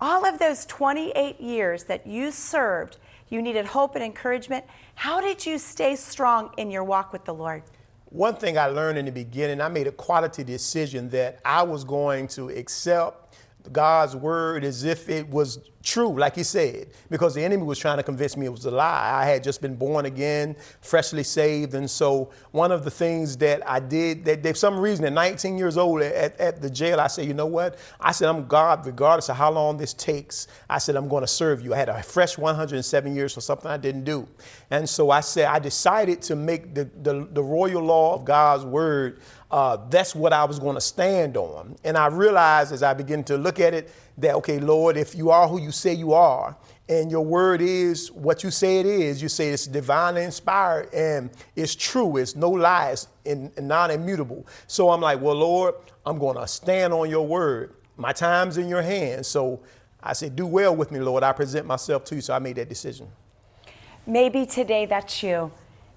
All 0.00 0.26
of 0.26 0.38
those 0.38 0.66
28 0.66 1.40
years 1.40 1.84
that 1.84 2.06
you 2.06 2.30
served, 2.30 2.98
you 3.28 3.40
needed 3.40 3.66
hope 3.66 3.94
and 3.94 4.04
encouragement. 4.04 4.64
How 4.94 5.20
did 5.20 5.46
you 5.46 5.58
stay 5.58 5.96
strong 5.96 6.50
in 6.56 6.70
your 6.70 6.84
walk 6.84 7.12
with 7.12 7.24
the 7.24 7.34
Lord? 7.34 7.62
One 8.06 8.36
thing 8.36 8.56
I 8.56 8.66
learned 8.66 8.98
in 8.98 9.04
the 9.04 9.12
beginning, 9.12 9.60
I 9.60 9.68
made 9.68 9.86
a 9.86 9.92
quality 9.92 10.44
decision 10.44 11.08
that 11.10 11.40
I 11.44 11.62
was 11.62 11.82
going 11.82 12.28
to 12.28 12.50
accept 12.50 13.36
God's 13.72 14.14
word 14.14 14.64
as 14.64 14.84
if 14.84 15.08
it 15.08 15.28
was 15.28 15.58
true, 15.86 16.18
like 16.18 16.34
he 16.34 16.42
said, 16.42 16.88
because 17.08 17.32
the 17.34 17.42
enemy 17.42 17.62
was 17.62 17.78
trying 17.78 17.96
to 17.96 18.02
convince 18.02 18.36
me 18.36 18.46
it 18.46 18.50
was 18.50 18.64
a 18.66 18.70
lie. 18.70 19.22
I 19.22 19.24
had 19.24 19.44
just 19.44 19.62
been 19.62 19.76
born 19.76 20.04
again, 20.04 20.56
freshly 20.80 21.22
saved. 21.22 21.74
And 21.74 21.88
so 21.88 22.32
one 22.50 22.72
of 22.72 22.82
the 22.84 22.90
things 22.90 23.36
that 23.36 23.66
I 23.68 23.78
did, 23.78 24.24
that 24.24 24.42
for 24.42 24.54
some 24.54 24.78
reason 24.78 25.04
at 25.04 25.12
19 25.12 25.56
years 25.56 25.76
old 25.76 26.02
at, 26.02 26.38
at 26.40 26.60
the 26.60 26.68
jail, 26.68 26.98
I 26.98 27.06
said, 27.06 27.26
you 27.26 27.34
know 27.34 27.46
what? 27.46 27.78
I 28.00 28.10
said, 28.10 28.28
I'm 28.28 28.48
God, 28.48 28.84
regardless 28.84 29.28
of 29.28 29.36
how 29.36 29.52
long 29.52 29.76
this 29.76 29.94
takes. 29.94 30.48
I 30.68 30.78
said, 30.78 30.96
I'm 30.96 31.08
going 31.08 31.22
to 31.22 31.28
serve 31.28 31.64
you. 31.64 31.72
I 31.72 31.76
had 31.76 31.88
a 31.88 32.02
fresh 32.02 32.36
107 32.36 33.14
years 33.14 33.32
for 33.32 33.40
something 33.40 33.70
I 33.70 33.76
didn't 33.76 34.04
do. 34.04 34.26
And 34.70 34.88
so 34.88 35.10
I 35.10 35.20
said, 35.20 35.46
I 35.46 35.60
decided 35.60 36.20
to 36.22 36.34
make 36.34 36.74
the, 36.74 36.90
the, 37.02 37.28
the 37.30 37.42
royal 37.42 37.82
law 37.82 38.14
of 38.14 38.24
God's 38.24 38.64
word 38.64 39.20
uh, 39.50 39.78
that's 39.90 40.14
what 40.14 40.32
I 40.32 40.44
was 40.44 40.58
going 40.58 40.74
to 40.74 40.80
stand 40.80 41.36
on. 41.36 41.76
And 41.84 41.96
I 41.96 42.06
realized 42.06 42.72
as 42.72 42.82
I 42.82 42.94
began 42.94 43.22
to 43.24 43.36
look 43.36 43.60
at 43.60 43.74
it 43.74 43.92
that, 44.18 44.34
okay, 44.36 44.58
Lord, 44.58 44.96
if 44.96 45.14
you 45.14 45.30
are 45.30 45.46
who 45.46 45.60
you 45.60 45.70
say 45.70 45.92
you 45.92 46.12
are, 46.12 46.56
and 46.88 47.10
your 47.10 47.24
word 47.24 47.60
is 47.60 48.12
what 48.12 48.44
you 48.44 48.50
say 48.50 48.78
it 48.78 48.86
is, 48.86 49.20
you 49.20 49.28
say 49.28 49.48
it's 49.48 49.66
divinely 49.66 50.22
inspired 50.22 50.92
and 50.94 51.30
it's 51.56 51.74
true, 51.74 52.16
it's 52.16 52.36
no 52.36 52.50
lies 52.50 53.08
and, 53.24 53.50
and 53.56 53.66
non 53.66 53.90
immutable. 53.90 54.46
So 54.66 54.90
I'm 54.90 55.00
like, 55.00 55.20
well, 55.20 55.34
Lord, 55.34 55.74
I'm 56.04 56.18
going 56.18 56.36
to 56.36 56.46
stand 56.46 56.92
on 56.92 57.10
your 57.10 57.26
word. 57.26 57.74
My 57.96 58.12
time's 58.12 58.56
in 58.56 58.68
your 58.68 58.82
hands. 58.82 59.26
So 59.26 59.60
I 60.00 60.12
said, 60.12 60.36
do 60.36 60.46
well 60.46 60.76
with 60.76 60.92
me, 60.92 61.00
Lord. 61.00 61.24
I 61.24 61.32
present 61.32 61.66
myself 61.66 62.04
to 62.04 62.14
you. 62.14 62.20
So 62.20 62.34
I 62.34 62.38
made 62.38 62.56
that 62.56 62.68
decision. 62.68 63.08
Maybe 64.06 64.46
today 64.46 64.86
that's 64.86 65.22
you. 65.22 65.50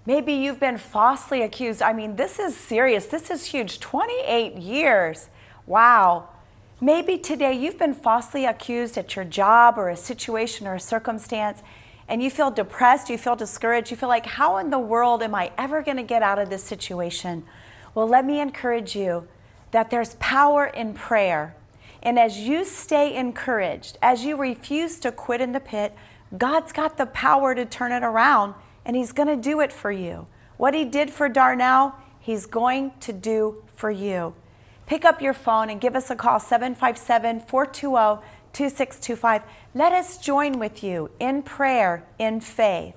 Maybe 0.08 0.34
you've 0.34 0.60
been 0.60 0.80
falsely 0.80 1.44
accused. 1.44 1.84
I 1.84 1.94
mean, 1.94 2.16
this 2.16 2.40
is 2.40 2.58
serious. 2.58 3.06
This 3.06 3.30
is 3.30 3.46
huge. 3.46 3.80
28 3.80 4.56
years. 4.56 5.30
Wow. 5.68 6.30
Maybe 6.82 7.18
today 7.18 7.52
you've 7.52 7.78
been 7.78 7.94
falsely 7.94 8.46
accused 8.46 8.98
at 8.98 9.14
your 9.14 9.26
job 9.26 9.78
or 9.78 9.90
a 9.90 9.98
situation 9.98 10.66
or 10.66 10.76
a 10.76 10.80
circumstance, 10.80 11.62
and 12.08 12.24
you 12.24 12.32
feel 12.32 12.52
depressed, 12.52 13.10
you 13.10 13.18
feel 13.18 13.36
discouraged, 13.36 13.92
you 13.92 13.98
feel 13.98 14.08
like, 14.08 14.26
how 14.26 14.58
in 14.58 14.70
the 14.70 14.80
world 14.80 15.22
am 15.22 15.36
I 15.36 15.52
ever 15.58 15.84
going 15.84 15.98
to 15.98 16.04
get 16.04 16.24
out 16.24 16.40
of 16.40 16.50
this 16.50 16.64
situation? 16.64 17.44
Well, 17.94 18.08
let 18.08 18.24
me 18.24 18.40
encourage 18.40 18.96
you 18.96 19.28
that 19.72 19.90
there's 19.90 20.16
power 20.16 20.68
in 20.68 20.94
prayer. 20.94 21.54
And 22.02 22.18
as 22.18 22.40
you 22.40 22.64
stay 22.64 23.14
encouraged, 23.14 23.98
as 24.02 24.24
you 24.24 24.38
refuse 24.38 25.00
to 25.00 25.12
quit 25.12 25.42
in 25.42 25.52
the 25.52 25.60
pit, 25.60 25.94
God's 26.38 26.72
got 26.72 26.98
the 26.98 27.08
power 27.08 27.54
to 27.56 27.66
turn 27.66 27.92
it 27.92 28.04
around 28.04 28.54
and 28.86 28.96
He's 28.96 29.12
going 29.12 29.28
to 29.28 29.36
do 29.36 29.60
it 29.60 29.74
for 29.74 29.92
you. 29.92 30.28
What 30.56 30.74
He 30.74 30.86
did 30.86 31.12
for 31.12 31.28
Darnell, 31.28 31.94
He's 32.22 32.46
going 32.46 32.94
to 33.02 33.12
do 33.12 33.64
for 33.76 33.92
you. 33.92 34.34
Pick 34.90 35.06
up 35.06 35.22
your 35.22 35.36
phone 35.36 35.70
and 35.70 35.80
give 35.80 35.96
us 35.96 36.10
a 36.10 36.16
call 36.16 36.40
757 36.40 37.42
420 37.42 38.26
2625. 38.54 39.44
Let 39.76 39.94
us 39.94 40.18
join 40.18 40.58
with 40.58 40.84
you 40.84 41.12
in 41.20 41.44
prayer, 41.44 42.04
in 42.18 42.42
faith. 42.42 42.96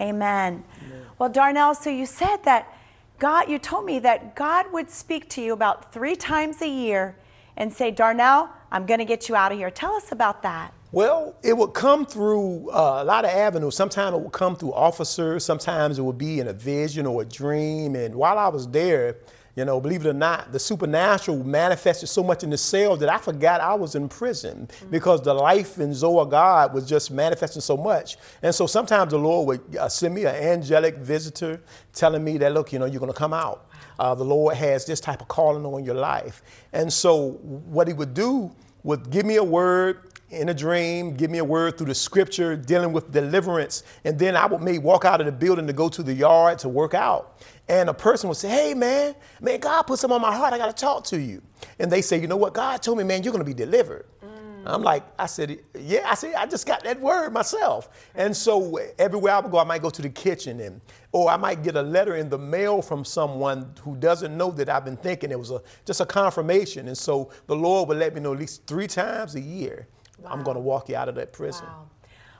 Amen. 0.00 0.62
Amen. 0.78 1.02
Well, 1.18 1.28
Darnell, 1.28 1.74
so 1.74 1.90
you 1.90 2.06
said 2.06 2.44
that 2.44 2.72
God, 3.18 3.50
you 3.50 3.58
told 3.58 3.86
me 3.86 3.98
that 3.98 4.36
God 4.36 4.72
would 4.72 4.88
speak 4.88 5.28
to 5.30 5.42
you 5.42 5.52
about 5.52 5.92
three 5.92 6.14
times 6.14 6.62
a 6.62 6.68
year 6.68 7.16
and 7.56 7.72
say, 7.72 7.90
Darnell, 7.90 8.48
I'm 8.70 8.86
going 8.86 9.00
to 9.00 9.04
get 9.04 9.28
you 9.28 9.34
out 9.34 9.50
of 9.50 9.58
here. 9.58 9.72
Tell 9.72 9.94
us 9.96 10.12
about 10.12 10.44
that. 10.44 10.72
Well, 10.92 11.34
it 11.42 11.56
would 11.56 11.74
come 11.74 12.06
through 12.06 12.70
uh, 12.70 13.02
a 13.02 13.04
lot 13.04 13.24
of 13.24 13.32
avenues. 13.32 13.74
Sometimes 13.74 14.14
it 14.14 14.20
would 14.20 14.32
come 14.32 14.54
through 14.54 14.74
officers, 14.74 15.44
sometimes 15.44 15.98
it 15.98 16.02
would 16.02 16.18
be 16.18 16.38
in 16.38 16.46
a 16.46 16.52
vision 16.52 17.04
or 17.04 17.22
a 17.22 17.24
dream. 17.24 17.96
And 17.96 18.14
while 18.14 18.38
I 18.38 18.46
was 18.46 18.68
there, 18.68 19.16
you 19.54 19.66
know, 19.66 19.80
believe 19.80 20.06
it 20.06 20.08
or 20.08 20.14
not, 20.14 20.50
the 20.50 20.58
supernatural 20.58 21.44
manifested 21.44 22.08
so 22.08 22.22
much 22.22 22.42
in 22.42 22.50
the 22.50 22.56
cell 22.56 22.96
that 22.96 23.10
I 23.10 23.18
forgot 23.18 23.60
I 23.60 23.74
was 23.74 23.94
in 23.94 24.08
prison 24.08 24.66
mm-hmm. 24.66 24.90
because 24.90 25.20
the 25.22 25.34
life 25.34 25.78
Zoe 25.92 26.20
of 26.20 26.30
God 26.30 26.72
was 26.72 26.88
just 26.88 27.10
manifesting 27.10 27.60
so 27.60 27.76
much. 27.76 28.16
And 28.42 28.54
so 28.54 28.66
sometimes 28.66 29.10
the 29.10 29.18
Lord 29.18 29.46
would 29.48 29.76
uh, 29.76 29.88
send 29.88 30.14
me 30.14 30.24
an 30.24 30.34
angelic 30.34 30.96
visitor 30.96 31.60
telling 31.92 32.24
me 32.24 32.38
that, 32.38 32.54
look, 32.54 32.72
you 32.72 32.78
know, 32.78 32.86
you're 32.86 33.00
going 33.00 33.12
to 33.12 33.18
come 33.18 33.34
out. 33.34 33.68
Uh, 33.98 34.14
the 34.14 34.24
Lord 34.24 34.56
has 34.56 34.86
this 34.86 35.00
type 35.00 35.20
of 35.20 35.28
calling 35.28 35.66
on 35.66 35.84
your 35.84 35.96
life. 35.96 36.42
And 36.72 36.90
so 36.90 37.32
what 37.42 37.88
he 37.88 37.94
would 37.94 38.14
do 38.14 38.50
would 38.84 39.10
give 39.10 39.26
me 39.26 39.36
a 39.36 39.44
word 39.44 40.11
in 40.32 40.48
a 40.48 40.54
dream, 40.54 41.14
give 41.14 41.30
me 41.30 41.38
a 41.38 41.44
word 41.44 41.76
through 41.76 41.88
the 41.88 41.94
scripture 41.94 42.56
dealing 42.56 42.92
with 42.92 43.12
deliverance, 43.12 43.84
and 44.04 44.18
then 44.18 44.34
I 44.34 44.46
would 44.46 44.62
maybe 44.62 44.78
walk 44.78 45.04
out 45.04 45.20
of 45.20 45.26
the 45.26 45.32
building 45.32 45.66
to 45.66 45.72
go 45.74 45.88
to 45.90 46.02
the 46.02 46.14
yard 46.14 46.58
to 46.60 46.68
work 46.68 46.94
out. 46.94 47.42
And 47.68 47.90
a 47.90 47.94
person 47.94 48.28
would 48.28 48.38
say, 48.38 48.48
Hey 48.48 48.74
man, 48.74 49.14
man, 49.40 49.60
God 49.60 49.82
put 49.82 49.98
something 49.98 50.16
on 50.16 50.22
my 50.22 50.34
heart, 50.34 50.54
I 50.54 50.58
gotta 50.58 50.72
talk 50.72 51.04
to 51.04 51.20
you. 51.20 51.42
And 51.78 51.92
they 51.92 52.00
say, 52.00 52.18
You 52.18 52.26
know 52.26 52.36
what, 52.36 52.54
God 52.54 52.82
told 52.82 52.98
me, 52.98 53.04
man, 53.04 53.22
you're 53.22 53.32
gonna 53.32 53.44
be 53.44 53.54
delivered. 53.54 54.06
Mm. 54.24 54.62
I'm 54.64 54.82
like, 54.82 55.04
I 55.18 55.26
said, 55.26 55.58
yeah, 55.78 56.06
I 56.06 56.14
said, 56.14 56.34
I 56.34 56.46
just 56.46 56.66
got 56.66 56.82
that 56.84 56.98
word 56.98 57.32
myself. 57.32 57.88
And 58.14 58.34
so 58.34 58.78
everywhere 58.98 59.34
I 59.34 59.40
would 59.40 59.50
go, 59.50 59.58
I 59.58 59.64
might 59.64 59.82
go 59.82 59.90
to 59.90 60.02
the 60.02 60.08
kitchen 60.08 60.60
and, 60.60 60.80
or 61.12 61.30
I 61.30 61.36
might 61.36 61.62
get 61.62 61.76
a 61.76 61.82
letter 61.82 62.16
in 62.16 62.30
the 62.30 62.38
mail 62.38 62.80
from 62.80 63.04
someone 63.04 63.74
who 63.82 63.96
doesn't 63.96 64.36
know 64.36 64.50
that 64.52 64.68
I've 64.68 64.84
been 64.84 64.96
thinking. 64.96 65.30
It 65.30 65.38
was 65.38 65.50
a, 65.50 65.60
just 65.84 66.00
a 66.00 66.06
confirmation. 66.06 66.88
And 66.88 66.96
so 66.96 67.30
the 67.48 67.56
Lord 67.56 67.88
would 67.88 67.98
let 67.98 68.14
me 68.14 68.20
know 68.20 68.32
at 68.32 68.38
least 68.38 68.66
three 68.66 68.86
times 68.86 69.34
a 69.34 69.40
year 69.40 69.88
Wow. 70.24 70.30
I'm 70.30 70.42
going 70.42 70.56
to 70.56 70.60
walk 70.60 70.88
you 70.88 70.96
out 70.96 71.08
of 71.08 71.14
that 71.16 71.32
prison. 71.32 71.66
Wow. 71.66 71.88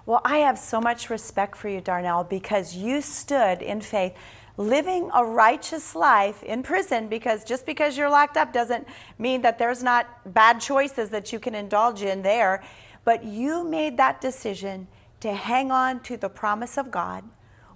Well, 0.04 0.20
I 0.24 0.38
have 0.38 0.58
so 0.58 0.80
much 0.80 1.10
respect 1.10 1.56
for 1.56 1.68
you, 1.68 1.80
Darnell, 1.80 2.24
because 2.24 2.74
you 2.74 3.00
stood 3.00 3.62
in 3.62 3.80
faith, 3.80 4.14
living 4.56 5.10
a 5.14 5.24
righteous 5.24 5.94
life 5.94 6.42
in 6.42 6.62
prison. 6.62 7.08
Because 7.08 7.44
just 7.44 7.66
because 7.66 7.96
you're 7.96 8.10
locked 8.10 8.36
up 8.36 8.52
doesn't 8.52 8.86
mean 9.18 9.42
that 9.42 9.58
there's 9.58 9.82
not 9.82 10.34
bad 10.34 10.60
choices 10.60 11.10
that 11.10 11.32
you 11.32 11.38
can 11.38 11.54
indulge 11.54 12.02
in 12.02 12.22
there. 12.22 12.64
But 13.04 13.24
you 13.24 13.64
made 13.64 13.96
that 13.98 14.20
decision 14.20 14.88
to 15.20 15.32
hang 15.34 15.70
on 15.70 16.00
to 16.00 16.16
the 16.16 16.28
promise 16.28 16.76
of 16.76 16.90
God 16.90 17.24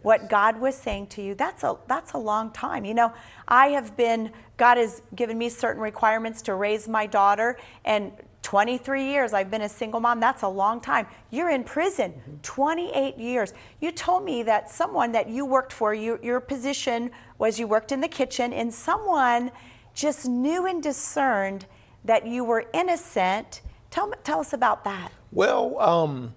what 0.07 0.29
God 0.29 0.61
was 0.61 0.77
saying 0.77 1.09
to 1.09 1.21
you, 1.21 1.35
that's 1.35 1.65
a 1.65 1.77
that's 1.89 2.13
a 2.13 2.19
long 2.19 2.53
time. 2.53 2.85
You 2.85 2.95
know, 2.95 3.13
I 3.49 3.71
have 3.71 3.97
been 3.97 4.31
God 4.57 4.79
has 4.79 5.03
given 5.17 5.37
me 5.37 5.49
certain 5.49 5.83
requirements 5.83 6.43
to 6.43 6.55
raise 6.55 6.87
my 6.87 7.07
daughter 7.07 7.59
and 7.85 8.13
23 8.47 9.11
years 9.11 9.33
I've 9.33 9.51
been 9.51 9.63
a 9.63 9.69
single 9.69 9.99
mom. 9.99 10.21
That's 10.21 10.43
a 10.43 10.49
long 10.49 10.81
time. 10.81 11.09
You're 11.31 11.51
in 11.51 11.65
prison 11.65 12.13
mm-hmm. 12.13 12.37
28 12.43 13.19
years. 13.19 13.53
You 13.81 13.91
told 13.91 14.23
me 14.23 14.45
that 14.45 14.71
someone 14.71 15.11
that 15.13 15.29
you 15.29 15.45
worked 15.45 15.73
for, 15.73 15.93
you, 15.93 16.21
your 16.23 16.39
position 16.39 17.11
was 17.39 17.59
you 17.59 17.67
worked 17.67 17.91
in 17.91 18.01
the 18.01 18.07
kitchen, 18.07 18.53
and 18.53 18.73
someone 18.73 19.51
just 19.95 20.27
knew 20.27 20.65
and 20.65 20.81
discerned 20.81 21.67
that 22.05 22.25
you 22.25 22.45
were 22.45 22.67
innocent. 22.73 23.63
Tell, 23.91 24.13
tell 24.23 24.39
us 24.39 24.53
about 24.53 24.85
that. 24.85 25.11
Well, 25.33 25.77
um, 25.81 26.33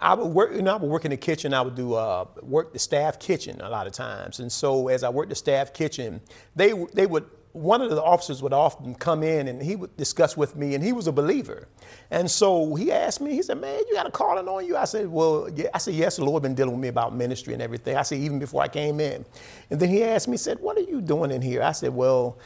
I 0.00 0.14
would 0.14 0.28
work, 0.28 0.52
you 0.54 0.62
know, 0.62 0.74
I 0.74 0.76
would 0.76 0.88
work 0.88 1.04
in 1.04 1.10
the 1.10 1.16
kitchen. 1.16 1.52
I 1.52 1.62
would 1.62 1.74
do 1.74 1.94
uh, 1.94 2.26
work 2.42 2.72
the 2.72 2.78
staff 2.78 3.18
kitchen 3.18 3.60
a 3.60 3.68
lot 3.68 3.88
of 3.88 3.92
times. 3.92 4.38
And 4.38 4.52
so 4.52 4.86
as 4.86 5.02
I 5.02 5.08
worked 5.08 5.30
the 5.30 5.34
staff 5.34 5.72
kitchen, 5.72 6.20
they, 6.54 6.74
they 6.94 7.06
would 7.06 7.24
one 7.52 7.82
of 7.82 7.90
the 7.90 8.02
officers 8.02 8.42
would 8.42 8.52
often 8.52 8.94
come 8.94 9.22
in 9.22 9.48
and 9.48 9.60
he 9.60 9.74
would 9.74 9.96
discuss 9.96 10.36
with 10.36 10.54
me, 10.54 10.74
and 10.74 10.84
he 10.84 10.92
was 10.92 11.06
a 11.06 11.12
believer. 11.12 11.68
And 12.10 12.30
so 12.30 12.74
he 12.74 12.92
asked 12.92 13.20
me, 13.20 13.32
he 13.34 13.42
said, 13.42 13.60
Man, 13.60 13.82
you 13.88 13.94
got 13.94 14.06
a 14.06 14.10
calling 14.10 14.48
on 14.48 14.64
you? 14.66 14.76
I 14.76 14.84
said, 14.84 15.08
Well, 15.08 15.48
yeah. 15.54 15.68
I 15.74 15.78
said, 15.78 15.94
Yes, 15.94 16.16
the 16.16 16.24
Lord 16.24 16.42
been 16.42 16.54
dealing 16.54 16.72
with 16.72 16.80
me 16.80 16.88
about 16.88 17.14
ministry 17.14 17.52
and 17.52 17.62
everything. 17.62 17.96
I 17.96 18.02
said, 18.02 18.18
Even 18.18 18.38
before 18.38 18.62
I 18.62 18.68
came 18.68 19.00
in. 19.00 19.24
And 19.70 19.80
then 19.80 19.88
he 19.88 20.04
asked 20.04 20.28
me, 20.28 20.36
said, 20.36 20.60
What 20.60 20.76
are 20.76 20.82
you 20.82 21.00
doing 21.00 21.30
in 21.30 21.42
here? 21.42 21.62
I 21.62 21.72
said, 21.72 21.92
Well, 21.92 22.38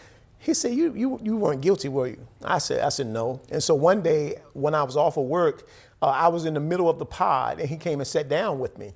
he 0.44 0.52
said, 0.52 0.74
you, 0.74 0.92
you, 0.94 1.18
you 1.22 1.38
weren't 1.38 1.62
guilty, 1.62 1.88
were 1.88 2.06
you? 2.06 2.28
I 2.44 2.58
said, 2.58 2.80
I 2.80 2.90
said, 2.90 3.06
no. 3.06 3.40
And 3.50 3.62
so 3.62 3.74
one 3.74 4.02
day 4.02 4.42
when 4.52 4.74
I 4.74 4.82
was 4.82 4.94
off 4.94 5.16
of 5.16 5.24
work, 5.24 5.66
uh, 6.02 6.08
I 6.08 6.28
was 6.28 6.44
in 6.44 6.52
the 6.52 6.60
middle 6.60 6.90
of 6.90 6.98
the 6.98 7.06
pod 7.06 7.60
and 7.60 7.68
he 7.68 7.78
came 7.78 8.00
and 8.00 8.06
sat 8.06 8.28
down 8.28 8.58
with 8.58 8.76
me. 8.76 8.92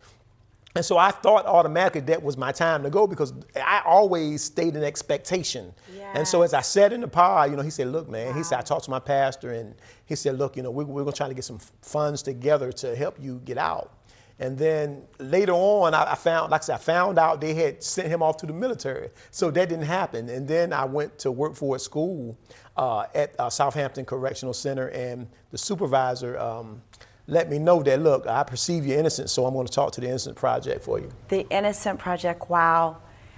And 0.78 0.84
so 0.84 0.96
I 0.96 1.10
thought 1.10 1.44
automatically 1.44 2.02
that 2.02 2.22
was 2.22 2.36
my 2.36 2.52
time 2.52 2.84
to 2.84 2.90
go 2.90 3.08
because 3.08 3.32
I 3.56 3.82
always 3.84 4.44
stayed 4.44 4.76
in 4.76 4.84
expectation. 4.84 5.74
Yes. 5.92 6.12
And 6.14 6.28
so 6.28 6.42
as 6.42 6.54
I 6.54 6.60
sat 6.60 6.92
in 6.92 7.00
the 7.00 7.08
pod, 7.08 7.50
you 7.50 7.56
know, 7.56 7.64
he 7.64 7.70
said, 7.70 7.88
look, 7.88 8.08
man, 8.08 8.28
wow. 8.28 8.32
he 8.34 8.44
said, 8.44 8.60
I 8.60 8.62
talked 8.62 8.84
to 8.84 8.90
my 8.92 9.00
pastor 9.00 9.50
and 9.50 9.74
he 10.06 10.14
said, 10.14 10.38
look, 10.38 10.56
you 10.56 10.62
know, 10.62 10.70
we, 10.70 10.84
we're 10.84 11.02
going 11.02 11.12
to 11.12 11.16
try 11.16 11.26
to 11.26 11.34
get 11.34 11.42
some 11.42 11.58
funds 11.82 12.22
together 12.22 12.70
to 12.70 12.94
help 12.94 13.16
you 13.20 13.40
get 13.44 13.58
out. 13.58 13.92
And 14.38 14.56
then 14.56 15.02
later 15.18 15.50
on, 15.50 15.94
I, 15.94 16.12
I, 16.12 16.14
found, 16.14 16.52
like 16.52 16.60
I 16.60 16.64
said, 16.64 16.74
I 16.74 16.78
found 16.78 17.18
out 17.18 17.40
they 17.40 17.54
had 17.54 17.82
sent 17.82 18.06
him 18.06 18.22
off 18.22 18.36
to 18.36 18.46
the 18.46 18.52
military. 18.52 19.10
So 19.32 19.50
that 19.50 19.68
didn't 19.68 19.86
happen. 19.86 20.28
And 20.28 20.46
then 20.46 20.72
I 20.72 20.84
went 20.84 21.18
to 21.18 21.32
work 21.32 21.56
for 21.56 21.74
a 21.74 21.80
school 21.80 22.38
uh, 22.76 23.06
at 23.16 23.34
uh, 23.40 23.50
Southampton 23.50 24.04
Correctional 24.04 24.54
Center, 24.54 24.86
and 24.90 25.26
the 25.50 25.58
supervisor 25.58 26.38
um, 26.38 26.80
let 27.28 27.50
me 27.50 27.58
know 27.58 27.82
that, 27.82 28.00
look, 28.00 28.26
I 28.26 28.42
perceive 28.42 28.86
you're 28.86 28.98
innocent, 28.98 29.28
so 29.28 29.44
I'm 29.44 29.52
going 29.52 29.66
to 29.66 29.72
talk 29.72 29.92
to 29.92 30.00
the 30.00 30.08
Innocent 30.08 30.34
Project 30.34 30.82
for 30.82 30.98
you. 30.98 31.12
The 31.28 31.46
Innocent 31.50 31.98
Project, 31.98 32.48
wow. 32.48 32.96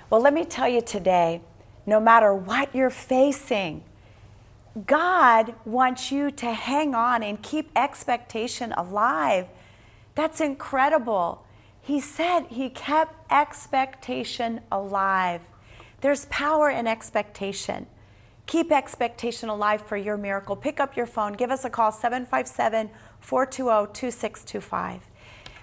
Well, 0.09 0.21
let 0.21 0.33
me 0.33 0.45
tell 0.45 0.69
you 0.69 0.81
today 0.81 1.43
no 1.87 1.99
matter 1.99 2.33
what 2.33 2.73
you're 2.73 2.89
facing, 2.89 3.83
God 4.87 5.55
wants 5.65 6.13
you 6.13 6.31
to 6.31 6.53
hang 6.53 6.95
on 6.95 7.25
and 7.25 7.43
keep 7.43 7.69
expectation 7.75 8.73
alive. 8.77 9.49
That's 10.15 10.41
incredible. 10.41 11.45
He 11.81 11.99
said 11.99 12.47
he 12.49 12.71
kept 12.71 13.33
expectation 13.33 14.61
alive. 14.71 15.41
There's 16.01 16.27
power 16.27 16.71
in 16.71 16.87
expectation. 16.87 17.87
Keep 18.47 18.71
expectation 18.71 19.49
alive 19.49 19.81
for 19.83 19.97
your 19.97 20.17
miracle. 20.17 20.55
Pick 20.55 20.79
up 20.79 20.97
your 20.97 21.07
phone, 21.07 21.33
give 21.33 21.51
us 21.51 21.65
a 21.65 21.71
call, 21.71 21.91
757 21.91 22.91
420 23.21 23.93
2625. 23.93 25.03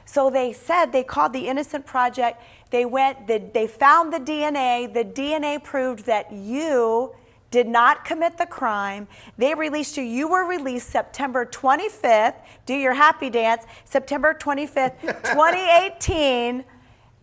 So 0.06 0.30
they 0.30 0.54
said 0.54 0.88
they 0.92 1.04
called 1.04 1.34
the 1.34 1.48
Innocent 1.48 1.86
Project. 1.86 2.42
They 2.70 2.86
went, 2.86 3.28
they 3.28 3.68
found 3.68 4.14
the 4.14 4.20
DNA. 4.20 4.92
The 4.92 5.04
DNA 5.04 5.62
proved 5.62 6.06
that 6.06 6.32
you 6.32 7.14
did 7.52 7.68
not 7.68 8.06
commit 8.06 8.38
the 8.38 8.46
crime. 8.46 9.08
They 9.38 9.54
released 9.54 9.98
you. 9.98 10.04
You 10.04 10.28
were 10.28 10.46
released 10.46 10.90
September 10.90 11.46
25th. 11.46 12.36
Do 12.66 12.74
your 12.74 12.94
happy 12.94 13.30
dance. 13.30 13.64
September 13.86 14.34
25th, 14.34 15.02
2018 15.02 16.64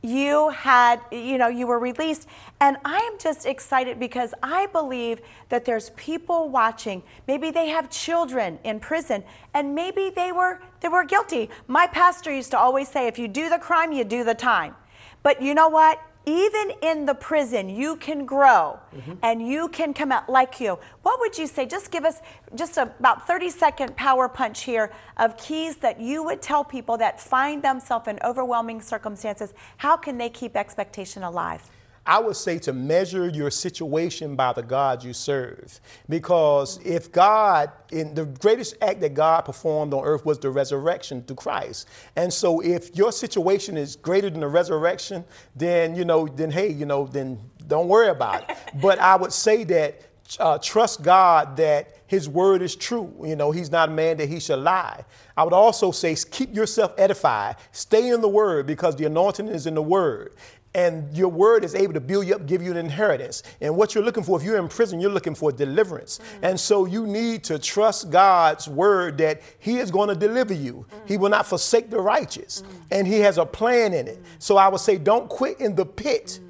you 0.04 0.50
had, 0.50 1.00
you 1.10 1.38
know, 1.38 1.48
you 1.48 1.66
were 1.66 1.78
released. 1.78 2.28
And 2.60 2.76
I 2.84 2.98
am 2.98 3.18
just 3.18 3.46
excited 3.46 3.98
because 3.98 4.34
I 4.42 4.66
believe 4.66 5.22
that 5.48 5.64
there's 5.64 5.90
people 5.90 6.50
watching. 6.50 7.02
Maybe 7.26 7.50
they 7.50 7.68
have 7.68 7.88
children 7.88 8.58
in 8.64 8.80
prison 8.80 9.24
and 9.54 9.74
maybe 9.74 10.10
they 10.14 10.30
were 10.30 10.60
they 10.80 10.88
were 10.88 11.04
guilty. 11.04 11.48
My 11.68 11.86
pastor 11.86 12.30
used 12.30 12.50
to 12.50 12.58
always 12.58 12.88
say 12.88 13.06
if 13.06 13.18
you 13.18 13.28
do 13.28 13.48
the 13.48 13.58
crime, 13.58 13.92
you 13.92 14.04
do 14.04 14.24
the 14.24 14.34
time. 14.34 14.74
But 15.22 15.40
you 15.40 15.54
know 15.54 15.68
what? 15.70 15.98
Even 16.26 16.72
in 16.82 17.06
the 17.06 17.14
prison, 17.14 17.68
you 17.68 17.96
can 17.96 18.24
grow 18.24 18.78
mm-hmm. 18.94 19.12
and 19.22 19.46
you 19.46 19.68
can 19.68 19.92
come 19.92 20.10
out 20.10 20.28
like 20.28 20.60
you. 20.60 20.78
What 21.02 21.20
would 21.20 21.36
you 21.36 21.46
say? 21.46 21.66
Just 21.66 21.90
give 21.90 22.04
us 22.04 22.20
just 22.54 22.76
a, 22.76 22.82
about 22.98 23.26
30 23.26 23.50
second 23.50 23.96
power 23.96 24.28
punch 24.28 24.62
here 24.62 24.92
of 25.18 25.36
keys 25.36 25.76
that 25.78 26.00
you 26.00 26.22
would 26.22 26.40
tell 26.40 26.64
people 26.64 26.96
that 26.98 27.20
find 27.20 27.62
themselves 27.62 28.08
in 28.08 28.18
overwhelming 28.24 28.80
circumstances. 28.80 29.52
How 29.76 29.96
can 29.96 30.16
they 30.16 30.30
keep 30.30 30.56
expectation 30.56 31.22
alive? 31.22 31.68
I 32.06 32.20
would 32.20 32.36
say 32.36 32.58
to 32.60 32.72
measure 32.72 33.28
your 33.28 33.50
situation 33.50 34.36
by 34.36 34.52
the 34.52 34.62
God 34.62 35.02
you 35.02 35.12
serve. 35.12 35.80
Because 36.08 36.78
if 36.84 37.10
God, 37.10 37.72
in 37.92 38.14
the 38.14 38.26
greatest 38.26 38.76
act 38.82 39.00
that 39.00 39.14
God 39.14 39.42
performed 39.42 39.94
on 39.94 40.04
earth 40.04 40.24
was 40.24 40.38
the 40.38 40.50
resurrection 40.50 41.22
through 41.22 41.36
Christ. 41.36 41.88
And 42.16 42.32
so 42.32 42.60
if 42.60 42.94
your 42.94 43.10
situation 43.10 43.76
is 43.76 43.96
greater 43.96 44.28
than 44.28 44.40
the 44.40 44.48
resurrection, 44.48 45.24
then, 45.56 45.94
you 45.94 46.04
know, 46.04 46.26
then 46.26 46.50
hey, 46.50 46.70
you 46.70 46.84
know, 46.84 47.06
then 47.06 47.40
don't 47.66 47.88
worry 47.88 48.08
about 48.08 48.50
it. 48.50 48.56
but 48.82 48.98
I 48.98 49.16
would 49.16 49.32
say 49.32 49.64
that 49.64 50.02
uh, 50.38 50.58
trust 50.58 51.02
God 51.02 51.56
that 51.56 51.98
His 52.06 52.28
word 52.28 52.62
is 52.62 52.76
true. 52.76 53.14
You 53.24 53.36
know, 53.36 53.50
He's 53.50 53.70
not 53.70 53.88
a 53.88 53.92
man 53.92 54.16
that 54.18 54.28
He 54.28 54.40
shall 54.40 54.58
lie. 54.58 55.04
I 55.36 55.44
would 55.44 55.52
also 55.52 55.90
say, 55.90 56.14
keep 56.30 56.54
yourself 56.54 56.92
edified. 56.98 57.56
Stay 57.72 58.10
in 58.10 58.20
the 58.20 58.28
word 58.28 58.66
because 58.66 58.96
the 58.96 59.04
anointing 59.06 59.48
is 59.48 59.66
in 59.66 59.74
the 59.74 59.82
word. 59.82 60.34
And 60.74 61.16
your 61.16 61.28
word 61.28 61.64
is 61.64 61.74
able 61.74 61.94
to 61.94 62.00
build 62.00 62.26
you 62.26 62.34
up, 62.34 62.46
give 62.46 62.60
you 62.62 62.72
an 62.72 62.76
inheritance. 62.76 63.42
And 63.60 63.76
what 63.76 63.94
you're 63.94 64.02
looking 64.02 64.24
for, 64.24 64.36
if 64.38 64.44
you're 64.44 64.58
in 64.58 64.68
prison, 64.68 65.00
you're 65.00 65.10
looking 65.10 65.34
for 65.34 65.52
deliverance. 65.52 66.18
Mm-hmm. 66.18 66.44
And 66.44 66.60
so 66.60 66.84
you 66.84 67.06
need 67.06 67.44
to 67.44 67.58
trust 67.58 68.10
God's 68.10 68.66
word 68.66 69.18
that 69.18 69.42
He 69.58 69.78
is 69.78 69.90
going 69.90 70.08
to 70.08 70.16
deliver 70.16 70.52
you. 70.52 70.86
Mm-hmm. 70.88 71.06
He 71.06 71.16
will 71.16 71.30
not 71.30 71.46
forsake 71.46 71.90
the 71.90 72.00
righteous. 72.00 72.62
Mm-hmm. 72.62 72.76
And 72.90 73.06
He 73.06 73.20
has 73.20 73.38
a 73.38 73.46
plan 73.46 73.94
in 73.94 74.08
it. 74.08 74.20
So 74.38 74.56
I 74.56 74.68
would 74.68 74.80
say, 74.80 74.98
don't 74.98 75.28
quit 75.28 75.60
in 75.60 75.74
the 75.74 75.86
pit 75.86 76.40